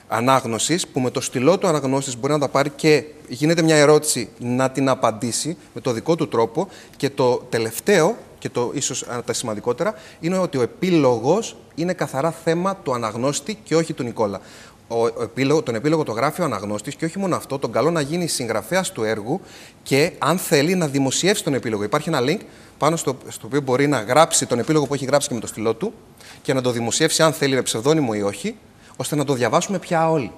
ανάγνωσης, 0.09 0.87
που 0.87 0.99
με 0.99 1.09
το 1.11 1.21
στυλό 1.21 1.57
του 1.57 1.67
αναγνώστης 1.67 2.17
μπορεί 2.17 2.33
να 2.33 2.39
τα 2.39 2.47
πάρει 2.47 2.69
και 2.69 3.03
γίνεται 3.27 3.61
μια 3.61 3.75
ερώτηση 3.75 4.29
να 4.39 4.69
την 4.69 4.89
απαντήσει 4.89 5.57
με 5.73 5.81
το 5.81 5.91
δικό 5.91 6.15
του 6.15 6.27
τρόπο. 6.27 6.67
Και 6.97 7.09
το 7.09 7.45
τελευταίο, 7.49 8.15
και 8.39 8.49
το 8.49 8.71
ίσως 8.73 9.05
τα 9.25 9.33
σημαντικότερα, 9.33 9.93
είναι 10.19 10.37
ότι 10.37 10.57
ο 10.57 10.61
επίλογος 10.61 11.55
είναι 11.75 11.93
καθαρά 11.93 12.31
θέμα 12.31 12.75
του 12.75 12.93
αναγνώστη 12.93 13.57
και 13.63 13.75
όχι 13.75 13.93
του 13.93 14.03
Νικόλα. 14.03 14.41
Ο, 14.87 15.03
ο 15.03 15.23
επίλογο, 15.23 15.63
τον 15.63 15.75
επίλογο 15.75 16.03
το 16.03 16.11
γράφει 16.11 16.41
ο 16.41 16.43
αναγνώστης 16.43 16.95
και 16.95 17.05
όχι 17.05 17.19
μόνο 17.19 17.35
αυτό, 17.35 17.59
τον 17.59 17.71
καλό 17.71 17.91
να 17.91 18.01
γίνει 18.01 18.27
συγγραφέας 18.27 18.91
του 18.91 19.03
έργου 19.03 19.41
και 19.83 20.11
αν 20.17 20.37
θέλει 20.37 20.75
να 20.75 20.87
δημοσιεύσει 20.87 21.43
τον 21.43 21.53
επίλογο. 21.53 21.83
Υπάρχει 21.83 22.09
ένα 22.09 22.19
link 22.21 22.39
πάνω 22.77 22.95
στο, 22.95 23.17
στο 23.27 23.47
οποίο 23.47 23.61
μπορεί 23.61 23.87
να 23.87 24.01
γράψει 24.01 24.45
τον 24.45 24.59
επίλογο 24.59 24.87
που 24.87 24.93
έχει 24.93 25.05
γράψει 25.05 25.27
και 25.27 25.33
με 25.33 25.39
το 25.39 25.47
στυλό 25.47 25.73
του 25.73 25.93
και 26.41 26.53
να 26.53 26.61
το 26.61 26.71
δημοσιεύσει 26.71 27.23
αν 27.23 27.33
θέλει 27.33 27.55
με 27.55 27.61
ψευδόνυμο 27.61 28.11
ή 28.15 28.21
όχι 28.21 28.55
ώστε 29.01 29.15
να 29.15 29.25
το 29.25 29.33
διαβάσουμε 29.33 29.79
πια 29.79 30.09
όλοι. 30.09 30.31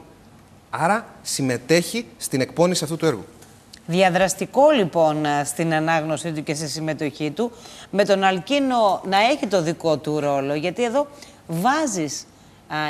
Άρα 0.70 1.06
συμμετέχει 1.22 2.06
στην 2.18 2.42
εκπόνηση 2.42 2.84
αυτού 2.84 2.98
του 2.98 3.06
έργου. 3.06 3.26
Διαδραστικό 3.86 4.70
λοιπόν 4.70 5.26
στην 5.46 5.74
ανάγνωσή 5.74 6.32
του 6.32 6.44
και 6.44 6.54
στη 6.54 6.68
συμμετοχή 6.68 7.32
του, 7.32 7.52
με 7.90 8.06
τον 8.06 8.24
Αλκίνο 8.24 9.02
να 9.10 9.18
έχει 9.18 9.48
το 9.48 9.62
δικό 9.62 9.98
του 9.98 10.20
ρόλο, 10.20 10.54
γιατί 10.54 10.84
εδώ 10.84 11.08
βάζεις 11.48 12.26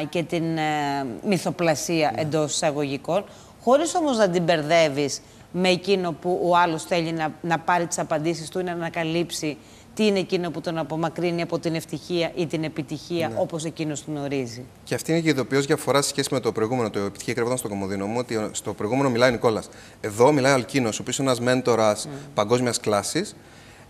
και 0.09 0.23
την 0.23 0.57
ε, 0.57 1.05
μυθοπλασία 1.25 2.11
ναι. 2.15 2.21
εντός 2.21 2.53
εισαγωγικών, 2.53 3.25
χωρίς 3.63 3.95
όμως 3.95 4.17
να 4.17 4.29
την 4.29 4.43
μπερδεύεις 4.43 5.21
με 5.51 5.69
εκείνο 5.69 6.11
που 6.11 6.41
ο 6.43 6.57
άλλος 6.57 6.83
θέλει 6.83 7.11
να, 7.11 7.33
να 7.41 7.59
πάρει 7.59 7.87
τις 7.87 7.99
απαντήσεις 7.99 8.49
του 8.49 8.59
ή 8.59 8.63
να 8.63 8.71
ανακαλύψει 8.71 9.57
τι 9.93 10.05
είναι 10.05 10.19
εκείνο 10.19 10.51
που 10.51 10.61
τον 10.61 10.77
απομακρύνει 10.77 11.41
από 11.41 11.59
την 11.59 11.75
ευτυχία 11.75 12.31
ή 12.35 12.47
την 12.47 12.63
επιτυχία 12.63 13.27
ναι. 13.27 13.35
όπως 13.37 13.65
εκείνος 13.65 14.03
την 14.03 14.17
ορίζει; 14.17 14.65
Και 14.83 14.95
αυτή 14.95 15.11
είναι 15.11 15.21
και 15.21 15.27
η 15.27 15.31
ειδοποιώς 15.31 15.65
διαφορά 15.65 16.01
σε 16.01 16.09
σχέση 16.09 16.27
με 16.31 16.39
το 16.39 16.51
προηγούμενο. 16.51 16.89
Το 16.89 16.99
επιτυχία 16.99 17.33
κρυβόταν 17.33 17.57
στο 17.57 17.67
κομμωδίνο 17.67 18.05
μου, 18.05 18.15
ότι 18.17 18.49
στο 18.51 18.73
προηγούμενο 18.73 19.09
μιλάει 19.09 19.29
ο 19.29 19.31
Νικόλας. 19.31 19.69
Εδώ 20.01 20.31
μιλάει 20.31 20.51
ο 20.51 20.55
Αλκίνος, 20.55 20.99
ο 20.99 21.01
οποίος 21.01 21.17
είναι 21.17 21.27
ένας 21.27 21.39
μέντορας 21.39 22.07
mm. 22.07 22.17
παγκόσμιας 22.33 22.79
κλάσης. 22.79 23.35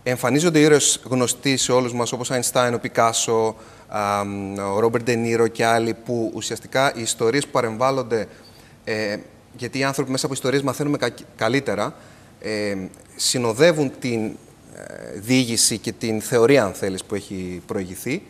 Εμφανίζονται 0.02 0.58
ήρωες 0.58 1.00
γνωστοί 1.04 1.56
σε 1.56 1.72
όλους 1.72 1.92
μας, 1.94 2.12
όπως 2.12 2.30
ο 2.30 2.32
Αϊνστάιν, 2.32 2.74
ο 2.74 2.78
Πικάσο, 2.78 3.56
ο 4.74 4.78
Ρόμπερτ 4.78 5.04
Ντενίρο 5.04 5.48
και 5.48 5.64
άλλοι, 5.64 5.94
που 5.94 6.30
ουσιαστικά 6.34 6.92
οι 6.94 7.00
ιστορίες 7.00 7.44
που 7.44 7.50
παρεμβάλλονται. 7.50 8.26
Ε, 8.84 9.16
γιατί 9.56 9.78
οι 9.78 9.84
άνθρωποι 9.84 10.10
μέσα 10.10 10.24
από 10.26 10.34
ιστορίες 10.34 10.62
μαθαίνουμε 10.62 10.98
καλύτερα, 11.36 11.94
ε, 12.40 12.76
συνοδεύουν 13.16 13.92
την 13.98 14.36
διήγηση 15.14 15.78
και 15.78 15.92
την 15.92 16.20
θεωρία, 16.20 16.64
αν 16.64 16.72
θέλεις, 16.72 17.04
που 17.04 17.14
έχει 17.14 17.62
προηγηθεί. 17.66 18.22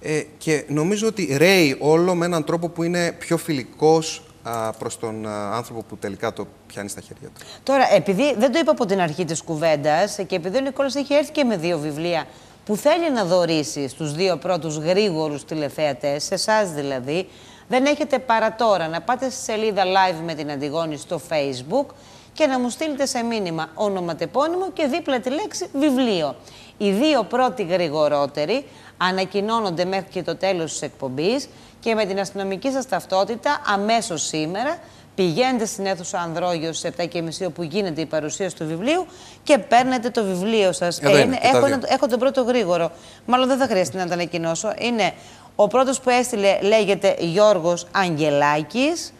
Ε, 0.00 0.22
και 0.38 0.64
νομίζω 0.68 1.06
ότι 1.06 1.36
ρέει 1.36 1.76
όλο 1.78 2.14
με 2.14 2.26
έναν 2.26 2.44
τρόπο 2.44 2.68
που 2.68 2.82
είναι 2.82 3.12
πιο 3.12 3.36
φιλικός 3.36 4.22
α, 4.42 4.72
προς 4.72 4.98
τον 4.98 5.26
άνθρωπο 5.26 5.82
που 5.82 5.96
τελικά 5.96 6.32
το 6.32 6.46
πιάνει 6.66 6.88
στα 6.88 7.00
χέρια 7.00 7.28
του. 7.28 7.44
Τώρα, 7.62 7.94
επειδή 7.94 8.34
δεν 8.38 8.52
το 8.52 8.58
είπα 8.58 8.70
από 8.70 8.86
την 8.86 9.00
αρχή 9.00 9.24
της 9.24 9.42
κουβέντας 9.42 10.18
και 10.26 10.36
επειδή 10.36 10.56
ο 10.56 10.60
Νικόλας 10.60 10.94
έχει 10.94 11.14
έρθει 11.14 11.32
και 11.32 11.44
με 11.44 11.56
δύο 11.56 11.78
βιβλία 11.78 12.26
που 12.64 12.76
θέλει 12.76 13.12
να 13.12 13.24
δωρήσει 13.24 13.88
στους 13.88 14.14
δύο 14.14 14.36
πρώτους 14.36 14.76
γρήγορους 14.76 15.44
τηλεθεατές, 15.44 16.24
σε 16.24 16.34
εσάς 16.34 16.70
δηλαδή, 16.72 17.28
δεν 17.68 17.84
έχετε 17.84 18.18
παρά 18.18 18.54
τώρα 18.54 18.88
να 18.88 19.00
πάτε 19.00 19.30
στη 19.30 19.42
σελίδα 19.42 19.82
live 19.84 20.20
με 20.24 20.34
την 20.34 20.50
Αντιγόνη 20.50 20.96
στο 20.96 21.20
facebook 21.28 21.86
και 22.32 22.46
να 22.46 22.58
μου 22.58 22.68
στείλετε 22.68 23.06
σε 23.06 23.22
μήνυμα 23.22 23.68
όνομα 23.74 24.14
τεπώνυμο 24.14 24.70
και 24.72 24.86
δίπλα 24.86 25.20
τη 25.20 25.30
λέξη 25.30 25.68
βιβλίο. 25.72 26.36
Οι 26.78 26.90
δύο 26.90 27.22
πρώτοι 27.22 27.62
γρηγορότεροι 27.62 28.66
ανακοινώνονται 28.96 29.84
μέχρι 29.84 30.10
και 30.10 30.22
το 30.22 30.36
τέλος 30.36 30.70
της 30.72 30.82
εκπομπής 30.82 31.48
και 31.80 31.94
με 31.94 32.04
την 32.04 32.20
αστυνομική 32.20 32.70
σας 32.70 32.88
ταυτότητα 32.88 33.62
αμέσως 33.66 34.22
σήμερα 34.22 34.78
πηγαίνετε 35.14 35.64
στην 35.64 35.86
αίθουσα 35.86 36.18
Ανδρόγιος 36.18 36.78
σε 36.78 36.94
7.30 36.96 37.28
όπου 37.46 37.62
γίνεται 37.62 38.00
η 38.00 38.06
παρουσίαση 38.06 38.56
του 38.56 38.66
βιβλίου 38.66 39.06
και 39.42 39.58
παίρνετε 39.58 40.10
το 40.10 40.24
βιβλίο 40.24 40.72
σας. 40.72 40.98
Ε, 40.98 41.20
είναι, 41.20 41.38
έχω, 41.42 41.66
έχω 41.86 42.06
τον 42.06 42.18
πρώτο 42.18 42.42
γρήγορο. 42.42 42.90
Μάλλον 43.26 43.48
δεν 43.48 43.58
θα 43.58 43.66
χρειαστεί 43.66 43.96
να 43.96 44.06
το 44.06 44.12
ανακοινώσω. 44.12 44.72
Είναι 44.78 45.12
ο 45.56 45.66
πρώτος 45.66 46.00
που 46.00 46.10
έστειλε 46.10 46.58
λέγεται 46.60 47.16
Γιώργος 47.18 47.86
Αγγελάκης. 47.92 49.12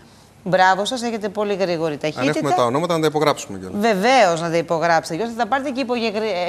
Μπράβο 0.45 0.85
σας, 0.85 1.03
έχετε 1.03 1.29
πολύ 1.29 1.55
γρήγορη 1.55 1.97
ταχύτητα. 1.97 2.23
Αν 2.23 2.29
έχουμε 2.29 2.51
τα 2.51 2.65
ονόματα, 2.65 2.95
να 2.95 3.01
τα 3.01 3.07
υπογράψουμε 3.07 3.59
κιόλας. 3.59 3.81
Βεβαίως 3.81 4.41
να 4.41 4.51
τα 4.51 4.57
υπογράψετε. 4.57 5.25
Θα 5.25 5.35
τα 5.37 5.47
πάρετε 5.47 5.71
και 5.71 5.87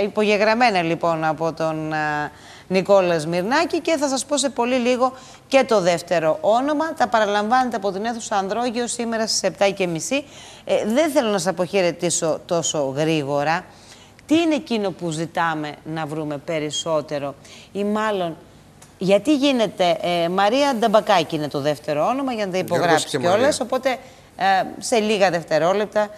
υπογεγραμμένα 0.04 0.82
λοιπόν 0.82 1.24
από 1.24 1.54
τον 1.54 1.94
Νικόλα 2.68 3.20
Σμυρνάκη 3.20 3.80
και 3.80 3.98
θα 3.98 4.08
σας 4.08 4.26
πω 4.26 4.38
σε 4.38 4.50
πολύ 4.50 4.76
λίγο 4.76 5.14
και 5.48 5.64
το 5.64 5.82
δεύτερο 5.82 6.38
όνομα. 6.42 6.94
Τα 6.94 7.08
παραλαμβάνετε 7.08 7.76
από 7.76 7.92
την 7.92 8.06
αίθουσα 8.06 8.36
Ανδρόγιο 8.36 8.88
σήμερα 8.88 9.28
στις 9.28 9.52
7.30. 9.60 10.24
Ε, 10.66 10.86
δεν 10.86 11.12
θέλω 11.12 11.30
να 11.30 11.38
σας 11.38 11.48
αποχαιρετήσω 11.48 12.40
τόσο 12.46 12.94
γρήγορα. 12.96 13.66
Τι 14.26 14.36
είναι 14.36 14.56
εκείνο 14.56 14.92
που 14.92 15.10
ζητάμε 15.10 15.76
να 15.84 16.06
βρούμε 16.06 16.38
περισσότερο 16.38 17.36
ή 17.72 17.84
μάλλον 17.84 18.38
γιατί 19.03 19.36
γίνεται. 19.36 19.98
Ε, 20.01 20.29
Μαρία 20.29 20.75
Νταμπακάκη 20.79 21.36
είναι 21.36 21.48
το 21.48 21.62
δεύτερο 21.62 22.05
όνομα 22.05 22.33
για 22.33 22.45
να 22.45 22.51
τα 22.51 22.57
υπογράψει 22.57 23.17
κιόλας. 23.17 23.60
Οπότε 23.60 23.89
ε, 24.36 24.43
σε 24.77 25.00
λίγα 25.00 25.29
δευτερόλεπτα 25.29 26.10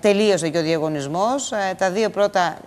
τελείωσε 0.00 0.48
και 0.48 0.58
ο 0.58 0.62
διαγωνισμός. 0.62 1.52
τα 1.76 1.90
δύο 1.90 2.10
πρώτα 2.10 2.58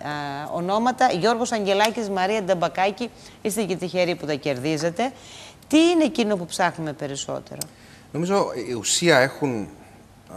ονόματα, 0.54 1.12
Γιώργος 1.12 1.52
Αγγελάκης, 1.52 2.10
Μαρία 2.10 2.44
Νταμπακάκη, 2.44 3.10
είστε 3.42 3.64
και 3.64 3.76
τυχεροί 3.76 4.16
που 4.16 4.26
τα 4.26 4.34
κερδίζετε. 4.34 5.12
Τι 5.68 5.78
είναι 5.78 6.04
εκείνο 6.04 6.36
που 6.36 6.46
ψάχνουμε 6.46 6.94
περισσότερο; 6.94 7.60
Νομίζω 8.12 8.52
η 8.70 8.74
ουσία 8.74 9.20
έχουν, 9.20 9.68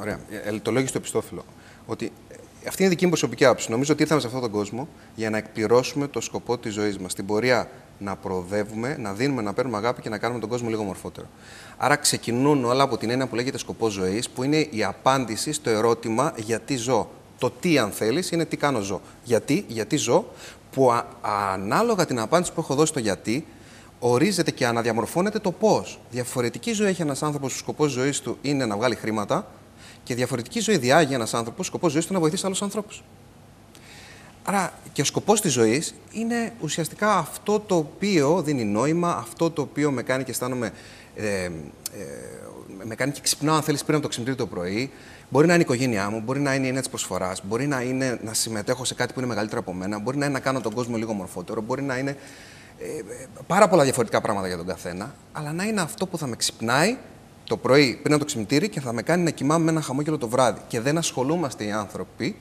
ωραία, 0.01 0.19
ε, 0.45 0.59
το 0.63 0.71
λόγιο 0.71 0.89
στο 0.89 0.99
επιστόφυλλο, 0.99 1.45
ότι 1.87 2.13
αυτή 2.69 2.83
είναι 2.83 2.93
η 2.93 2.95
δική 2.95 3.05
μου 3.05 3.11
προσωπική 3.11 3.45
άποψη. 3.45 3.71
Νομίζω 3.71 3.93
ότι 3.93 4.03
ήρθαμε 4.03 4.21
σε 4.21 4.27
αυτόν 4.27 4.43
τον 4.43 4.51
κόσμο 4.51 4.89
για 5.15 5.31
να 5.31 5.37
εκπληρώσουμε 5.37 6.07
το 6.07 6.21
σκοπό 6.21 6.59
της 6.59 6.73
ζωής 6.73 6.99
μας. 6.99 7.15
Την 7.15 7.27
πορεία 7.27 7.69
να 8.01 8.17
προοδεύουμε, 8.17 8.97
να 8.99 9.13
δίνουμε, 9.13 9.43
να 9.43 9.53
παίρνουμε 9.53 9.77
αγάπη 9.77 10.01
και 10.01 10.09
να 10.09 10.19
κάνουμε 10.19 10.41
τον 10.41 10.49
κόσμο 10.49 10.69
λίγο 10.69 10.83
μορφότερο. 10.83 11.27
Άρα 11.77 11.97
ξεκινούν 11.97 12.65
όλα 12.65 12.83
από 12.83 12.97
την 12.97 13.11
έννοια 13.11 13.27
που 13.27 13.35
λέγεται 13.35 13.59
σκοπό 13.59 13.89
ζωής, 13.89 14.29
που 14.29 14.43
είναι 14.43 14.57
η 14.71 14.85
απάντηση 14.85 15.53
στο 15.53 15.71
ερώτημα 15.71 16.33
γιατί 16.37 16.77
ζω; 16.77 17.11
Το 17.39 17.51
τι, 17.51 17.79
αν 17.79 17.91
θέλεις, 17.91 18.31
είναι 18.31 18.45
τι 18.45 18.57
κάνω 18.57 18.81
ζω; 18.81 19.01
Γιατί, 19.25 19.65
γιατί 19.69 19.97
ζω, 19.97 20.27
που 20.73 20.93
α, 20.93 21.05
ανάλογα 21.53 22.07
την 22.07 22.21
απάντηση 22.21 22.53
που 22.53 22.61
έχω 22.61 22.75
δώσει 22.75 22.91
στο 22.91 23.01
γιατί, 23.01 23.47
ορίζεται 23.99 24.51
και 24.51 24.67
αναδιαμορφώνεται 24.67 25.39
το 25.39 25.53
πώς. 25.53 26.01
Διαφορετική 26.11 26.73
ζωή 26.73 26.89
έχει 26.89 27.03
ένας 27.03 27.23
άνθρωπος 27.23 27.53
που 27.53 27.59
σκοπός 27.59 27.91
ζωής 27.91 28.21
του 28.21 28.39
είναι 28.43 28.67
να 28.67 28.77
βγάλει 28.77 28.95
χρήματα, 28.95 29.47
και 30.03 30.15
διαφορετική 30.15 30.61
ζωή 30.61 30.77
διάγει 30.77 31.15
ένας 31.15 31.35
άνθρωπος, 31.35 31.67
σκοπός 31.67 31.93
ζωής 31.93 32.07
του 32.07 32.13
να 32.13 32.21
βοηθήσει 32.21 32.47
άλλους 32.47 32.63
ανθρώπους. 32.63 33.03
Άρα 34.45 34.73
και 34.93 35.01
ο 35.01 35.05
σκοπός 35.05 35.41
της 35.41 35.53
ζωής 35.53 35.95
είναι 36.13 36.53
ουσιαστικά 36.61 37.17
αυτό 37.17 37.61
το 37.61 37.77
οποίο 37.77 38.43
δίνει 38.43 38.65
νόημα, 38.65 39.17
αυτό 39.17 39.51
το 39.51 39.63
οποίο 39.63 39.91
με 39.91 40.03
κάνει 40.03 40.25
και 40.25 40.31
αισθάνομαι. 40.31 40.73
Ε, 41.17 41.45
ε, 41.45 41.51
με 42.85 42.95
κάνει 42.95 43.13
και 43.13 43.21
ξυπνάω, 43.21 43.57
αν 43.57 43.63
θέλεις, 43.63 43.83
πριν 43.83 43.95
από 43.95 44.03
το 44.03 44.09
ξυπνητήρι 44.09 44.37
το 44.37 44.47
πρωί. 44.47 44.91
Μπορεί 45.29 45.47
να 45.47 45.53
είναι 45.53 45.63
η 45.63 45.65
οικογένειά 45.65 46.11
μου, 46.11 46.21
μπορεί 46.21 46.41
να 46.41 46.55
είναι 46.55 46.65
η 46.65 46.67
έννοια 46.67 46.81
της 46.81 46.91
προσφοράς, 46.91 47.43
μπορεί 47.45 47.67
να 47.67 47.81
είναι 47.81 48.21
να 48.23 48.35
συμμετέχω 48.35 48.85
σε 48.85 48.95
κάτι 48.95 49.13
που 49.13 49.19
είναι 49.19 49.29
μεγαλύτερο 49.29 49.61
από 49.61 49.73
μένα, 49.73 49.99
μπορεί 49.99 50.17
να 50.17 50.25
είναι 50.25 50.35
να 50.35 50.41
κάνω 50.41 50.61
τον 50.61 50.75
κόσμο 50.75 50.97
λίγο 50.97 51.13
μορφότερο, 51.13 51.61
μπορεί 51.61 51.83
να 51.83 51.99
είναι 51.99 52.17
ε, 52.79 52.85
ε 52.85 53.27
πάρα 53.47 53.69
πολλά 53.69 53.83
διαφορετικά 53.83 54.21
πράγματα 54.21 54.47
για 54.47 54.57
τον 54.57 54.67
καθένα, 54.67 55.15
αλλά 55.33 55.53
να 55.53 55.65
είναι 55.65 55.81
αυτό 55.81 56.07
που 56.07 56.19
θα 56.19 56.27
με 56.27 56.37
ξυπνάει 56.37 56.97
το 57.45 57.57
πρωί 57.57 57.99
πριν 58.03 58.13
από 58.13 58.23
το 58.23 58.27
ξυπνητήρι 58.27 58.69
και 58.69 58.81
θα 58.81 58.93
με 58.93 59.03
κάνει 59.03 59.23
να 59.23 59.31
κοιμάμαι 59.31 59.65
με 59.65 59.71
ένα 59.71 59.81
χαμόγελο 59.81 60.19
το 60.19 60.29
βράδυ. 60.29 60.61
Και 60.69 60.81
δεν 60.81 60.99
ασχολούμαστε 60.99 61.65
οι 61.65 61.71
άνθρωποι 61.71 62.37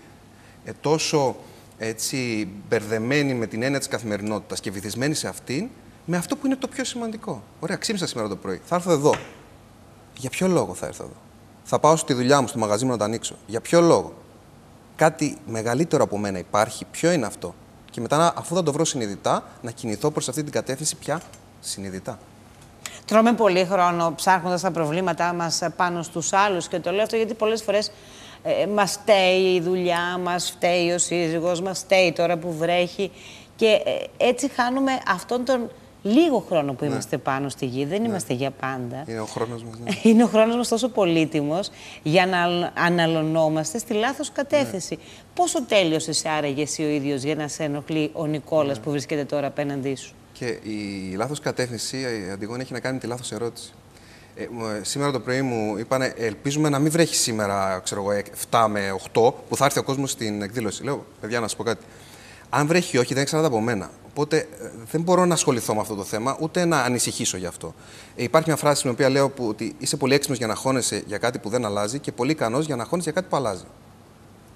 ε, 0.65 0.71
τόσο 0.81 1.35
έτσι, 1.79 2.49
μπερδεμένοι 2.69 3.33
με 3.33 3.47
την 3.47 3.63
έννοια 3.63 3.79
της 3.79 3.87
καθημερινότητας 3.87 4.59
και 4.59 4.71
βυθισμένοι 4.71 5.13
σε 5.13 5.27
αυτήν, 5.27 5.69
με 6.05 6.17
αυτό 6.17 6.35
που 6.35 6.45
είναι 6.45 6.55
το 6.55 6.67
πιο 6.67 6.83
σημαντικό. 6.83 7.43
Ωραία, 7.59 7.75
ξύπνησα 7.75 8.07
σήμερα 8.07 8.27
το 8.27 8.35
πρωί. 8.35 8.61
Θα 8.65 8.75
έρθω 8.75 8.91
εδώ. 8.91 9.15
Για 10.17 10.29
ποιο 10.29 10.47
λόγο 10.47 10.73
θα 10.73 10.85
έρθω 10.85 11.03
εδώ; 11.03 11.15
Θα 11.63 11.79
πάω 11.79 11.95
στη 11.95 12.13
δουλειά 12.13 12.41
μου, 12.41 12.47
στο 12.47 12.57
μαγαζί 12.57 12.85
μου 12.85 12.91
να 12.91 12.97
τα 12.97 13.05
ανοίξω. 13.05 13.35
Για 13.45 13.61
ποιο 13.61 13.81
λόγο; 13.81 14.13
Κάτι 14.95 15.37
μεγαλύτερο 15.47 16.03
από 16.03 16.17
μένα 16.17 16.37
υπάρχει. 16.37 16.85
Ποιο 16.91 17.11
είναι 17.11 17.25
αυτό; 17.25 17.55
Και 17.91 18.01
μετά, 18.01 18.33
αφού 18.37 18.55
θα 18.55 18.63
το 18.63 18.71
βρω 18.71 18.85
συνειδητά, 18.85 19.43
να 19.61 19.71
κινηθώ 19.71 20.11
προς 20.11 20.29
αυτή 20.29 20.43
την 20.43 20.51
κατεύθυνση 20.51 20.95
πια 20.95 21.21
συνειδητά. 21.59 22.19
Τρώμε 23.05 23.33
πολύ 23.33 23.65
χρόνο 23.65 24.13
ψάχνοντας 24.15 24.61
τα 24.61 24.71
προβλήματά 24.71 25.33
μας 25.33 25.61
πάνω 25.75 26.03
στους 26.03 26.33
άλλους. 26.33 26.67
Και 26.67 26.79
το 26.79 26.91
λέω 26.91 27.03
αυτό 27.03 27.15
γιατί 27.15 27.33
πολλές 27.33 27.61
φορές 27.61 27.91
ε, 28.43 28.67
μας 28.67 28.91
φταίει 28.91 29.53
η 29.55 29.61
δουλειά, 29.61 30.17
μας 30.23 30.51
φταίει 30.51 30.91
ο 30.91 30.97
σύζυγος, 30.97 31.61
μας 31.61 31.79
φταίει 31.79 32.11
τώρα 32.11 32.37
που 32.37 32.53
βρέχει. 32.53 33.11
Και 33.55 33.65
ε, 33.65 34.25
έτσι 34.27 34.49
χάνουμε 34.49 34.91
αυτόν 35.07 35.45
τον 35.45 35.69
λίγο 36.01 36.39
χρόνο 36.47 36.73
που 36.73 36.85
ναι. 36.85 36.91
είμαστε 36.91 37.17
πάνω 37.17 37.49
στη 37.49 37.65
γη. 37.65 37.85
Δεν 37.85 38.01
ναι. 38.01 38.07
είμαστε 38.07 38.33
για 38.33 38.51
πάντα. 38.51 39.03
Είναι 39.07 39.19
ο 39.19 39.25
χρόνος 39.25 39.63
μας. 39.63 39.79
Ναι. 39.79 39.91
Είναι 40.11 40.23
ο 40.23 40.27
χρόνος 40.27 40.55
μας 40.55 40.67
τόσο 40.67 40.89
πολύτιμος 40.89 41.69
για 42.03 42.25
να 42.25 42.71
αναλωνόμαστε 42.83 43.77
στη 43.77 43.93
λάθος 43.93 44.31
κατεύθυνση. 44.31 44.95
Ναι. 44.95 45.03
Πόσο 45.33 45.63
τέλειωσε 45.63 46.29
άραγε 46.37 46.61
εσύ 46.61 46.83
ο 46.83 46.87
ίδιος 46.87 47.23
για 47.23 47.35
να 47.35 47.47
σε 47.47 47.63
ενοχλεί 47.63 48.09
ο 48.13 48.25
Νικόλας 48.25 48.77
ναι. 48.77 48.83
που 48.83 48.91
βρίσκεται 48.91 49.25
τώρα 49.25 49.47
απέναντί 49.47 49.95
σου; 49.95 50.13
Και 50.33 50.45
η 50.45 51.13
λάθος 51.15 51.39
κατεύθυνση, 51.39 51.97
η 51.97 52.31
Αντιγόνη, 52.31 52.61
έχει 52.61 52.73
να 52.73 52.79
κάνει 52.79 52.93
με 52.93 52.99
τη 52.99 53.07
λάθος 53.07 53.31
ερώτηση. 53.31 53.73
Ε, 54.39 54.47
σήμερα 54.81 55.11
το 55.11 55.19
πρωί 55.19 55.41
μου 55.41 55.77
είπαν, 55.77 56.13
ελπίζουμε 56.17 56.69
να 56.69 56.79
μην 56.79 56.91
βρέχει 56.91 57.15
σήμερα, 57.15 57.79
ξέρω 57.83 58.01
εγώ, 58.01 58.21
7 58.51 58.65
με 58.69 58.95
8, 59.13 59.33
που 59.49 59.55
θα 59.55 59.65
έρθει 59.65 59.79
ο 59.79 59.83
κόσμος 59.83 60.11
στην 60.11 60.41
εκδήλωση. 60.41 60.83
Λέω, 60.83 61.05
παιδιά, 61.21 61.39
να 61.39 61.47
σα 61.47 61.55
πω 61.55 61.63
κάτι. 61.63 61.85
Αν 62.49 62.67
βρέχει 62.67 62.95
ή 62.95 62.99
όχι, 62.99 63.13
δεν 63.13 63.23
εξαρτάται 63.23 63.53
από 63.53 63.63
μένα. 63.63 63.89
Οπότε 64.09 64.37
ε, 64.37 64.45
δεν 64.91 65.01
μπορώ 65.01 65.25
να 65.25 65.33
ασχοληθώ 65.33 65.73
με 65.73 65.79
αυτό 65.79 65.95
το 65.95 66.03
θέμα, 66.03 66.37
ούτε 66.39 66.65
να 66.65 66.81
ανησυχήσω 66.81 67.37
γι' 67.37 67.45
αυτό. 67.45 67.73
Ε, 68.15 68.23
υπάρχει 68.23 68.47
μια 68.47 68.57
φράση 68.57 68.79
στην 68.79 68.91
οποία 68.91 69.09
λέω 69.09 69.29
που, 69.29 69.47
ότι 69.47 69.75
είσαι 69.77 69.97
πολύ 69.97 70.13
έξυπνος 70.13 70.37
για 70.37 70.47
να 70.47 70.55
χώνεσαι 70.55 71.03
για 71.05 71.17
κάτι 71.17 71.39
που 71.39 71.49
δεν 71.49 71.65
αλλάζει 71.65 71.99
και 71.99 72.11
πολύ 72.11 72.31
ικανός 72.31 72.65
για 72.65 72.75
να 72.75 72.83
χώνεσαι 72.83 73.09
για 73.09 73.21
κάτι 73.21 73.31
που 73.31 73.37
αλλάζει. 73.37 73.63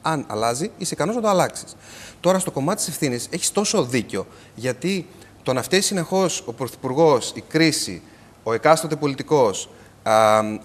Αν 0.01 0.25
αλλάζει, 0.27 0.71
είσαι 0.77 0.93
ικανός 0.93 1.15
να 1.15 1.21
το 1.21 1.27
αλλάξεις. 1.27 1.75
Τώρα, 2.19 2.39
στο 2.39 2.51
κομμάτι 2.51 2.77
της 2.77 2.87
ευθύνης, 2.87 3.27
έχεις 3.29 3.51
τόσο 3.51 3.83
δίκιο, 3.83 4.27
γιατί 4.55 5.07
το 5.43 5.53
να 5.53 5.61
φταίει 5.61 5.81
συνεχώς 5.81 6.43
ο 6.45 6.53
Πρωθυπουργός, 6.53 7.31
η 7.35 7.41
κρίση, 7.41 8.01
ο 8.43 8.53
εκάστοτε 8.53 8.95
πολιτικός, 8.95 9.69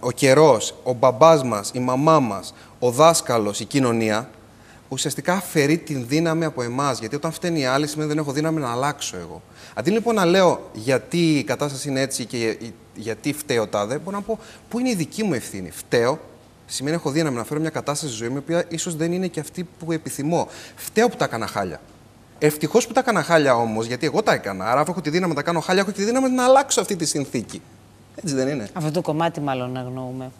ο 0.01 0.11
καιρός, 0.11 0.75
ο 0.83 0.93
μπαμπάς 0.93 1.43
μας, 1.45 1.71
η 1.75 1.79
μαμά 1.79 2.21
μας, 2.21 2.55
ο 2.79 2.91
δάσκαλος, 2.91 3.61
η 3.61 3.65
κοινωνία, 3.65 4.29
ουσιαστικά 4.89 5.33
αφαιρεί 5.33 5.79
την 5.79 6.05
δύναμη 6.09 6.45
από 6.45 6.63
εμάς. 6.63 6.99
Γιατί 6.99 7.17
όταν 7.17 7.33
φταίνει 7.33 7.61
οι 7.61 7.65
άλλοι, 7.65 7.87
σημαίνει 7.87 8.09
δεν 8.09 8.19
έχω 8.19 8.33
δύναμη 8.33 8.61
να 8.61 8.73
αλλάξω 8.73 9.17
εγώ. 9.17 9.43
Αντί 9.75 9.91
λοιπόν 9.91 10.15
να 10.15 10.25
λέω 10.25 10.71
γιατί 10.73 11.39
η 11.39 11.45
κατάσταση 11.45 11.89
είναι 11.89 12.01
έτσι 12.01 12.25
και 12.25 12.59
γιατί 12.95 13.33
φταίω 13.33 13.67
τάδε, 13.67 13.99
μπορώ 13.99 14.17
να 14.17 14.23
πω 14.23 14.39
πού 14.69 14.79
είναι 14.79 14.89
η 14.89 14.95
δική 14.95 15.23
μου 15.23 15.33
ευθύνη; 15.33 15.71
Φταίω, 15.71 16.19
σημαίνει 16.67 16.97
έχω 16.97 17.11
δύναμη 17.11 17.37
να 17.37 17.45
φέρω 17.45 17.61
μια 17.61 17.71
κατάσταση 17.71 18.13
στη 18.13 18.23
ζωή 18.23 18.29
μου, 18.29 18.37
η 18.37 18.39
οποία 18.39 18.65
ίσως 18.69 18.97
δεν 18.97 19.13
είναι 19.13 19.27
και 19.27 19.41
αυτή 19.41 19.69
που 19.79 19.93
επιθυμώ. 19.93 20.49
Φταίω 20.77 21.09
που 21.09 21.17
τα 21.17 21.25
έκανα 21.25 21.47
χάλια. 21.47 21.81
Ευτυχώς 22.39 22.87
που 22.87 22.93
τα 22.93 23.01
έκανα 23.01 23.23
χάλια 23.23 23.55
όμως, 23.55 23.87
γιατί 23.87 24.07
εγώ 24.07 24.23
τα 24.23 24.33
έκανα. 24.33 24.71
Άρα, 24.71 24.81
αφού 24.81 24.91
έχω 24.91 25.01
τη 25.01 25.11
δύναμη 25.11 25.29
να 25.29 25.39
τα 25.39 25.43
κάνω 25.43 25.61
χάλια, 25.61 25.83
έχω 25.83 25.93
τη 25.93 26.05
δύναμη 26.05 26.29
να 26.29 26.45
αλλάξω 26.45 26.81
αυτή 26.81 26.97
τη 26.97 27.05
συνθήκη. 27.05 27.63
Έτσι 28.23 28.35
δεν 28.35 28.49
είναι. 28.49 28.69
Αυτό 28.73 28.91
το 28.91 29.03
κομμάτι 29.03 29.41
μάλλον 29.41 29.71
να 29.71 29.81
αγνοούμε. 29.81 30.31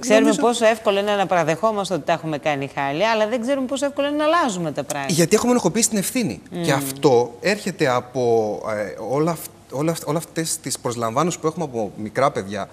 Ξέρουμε 0.00 0.20
Νομίζω... 0.20 0.40
πόσο 0.40 0.66
εύκολο 0.66 0.98
είναι 0.98 1.14
να 1.14 1.26
παραδεχόμαστε 1.26 1.94
ότι 1.94 2.06
τα 2.06 2.12
έχουμε 2.12 2.38
κάνει 2.38 2.70
χάλια, 2.74 3.10
αλλά 3.10 3.28
δεν 3.28 3.40
ξέρουμε 3.40 3.66
πόσο 3.66 3.86
εύκολο 3.86 4.06
είναι 4.08 4.16
να 4.16 4.24
αλλάζουμε 4.24 4.72
τα 4.72 4.82
πράγματα. 4.84 5.12
Γιατί 5.12 5.34
έχουμε 5.34 5.50
ενοχοποιήσει 5.50 5.88
την 5.88 5.98
ευθύνη. 5.98 6.40
Mm. 6.44 6.56
Και 6.64 6.72
αυτό 6.72 7.34
έρχεται 7.40 7.88
από 7.88 8.52
ε, 8.68 8.96
όλα, 9.08 9.36
όλα, 9.70 9.96
όλα 10.04 10.18
αυτές 10.18 10.58
τις 10.58 10.78
προσλαμβάνους 10.78 11.38
που 11.38 11.46
έχουμε 11.46 11.64
από 11.64 11.92
μικρά 11.96 12.30
παιδιά 12.30 12.68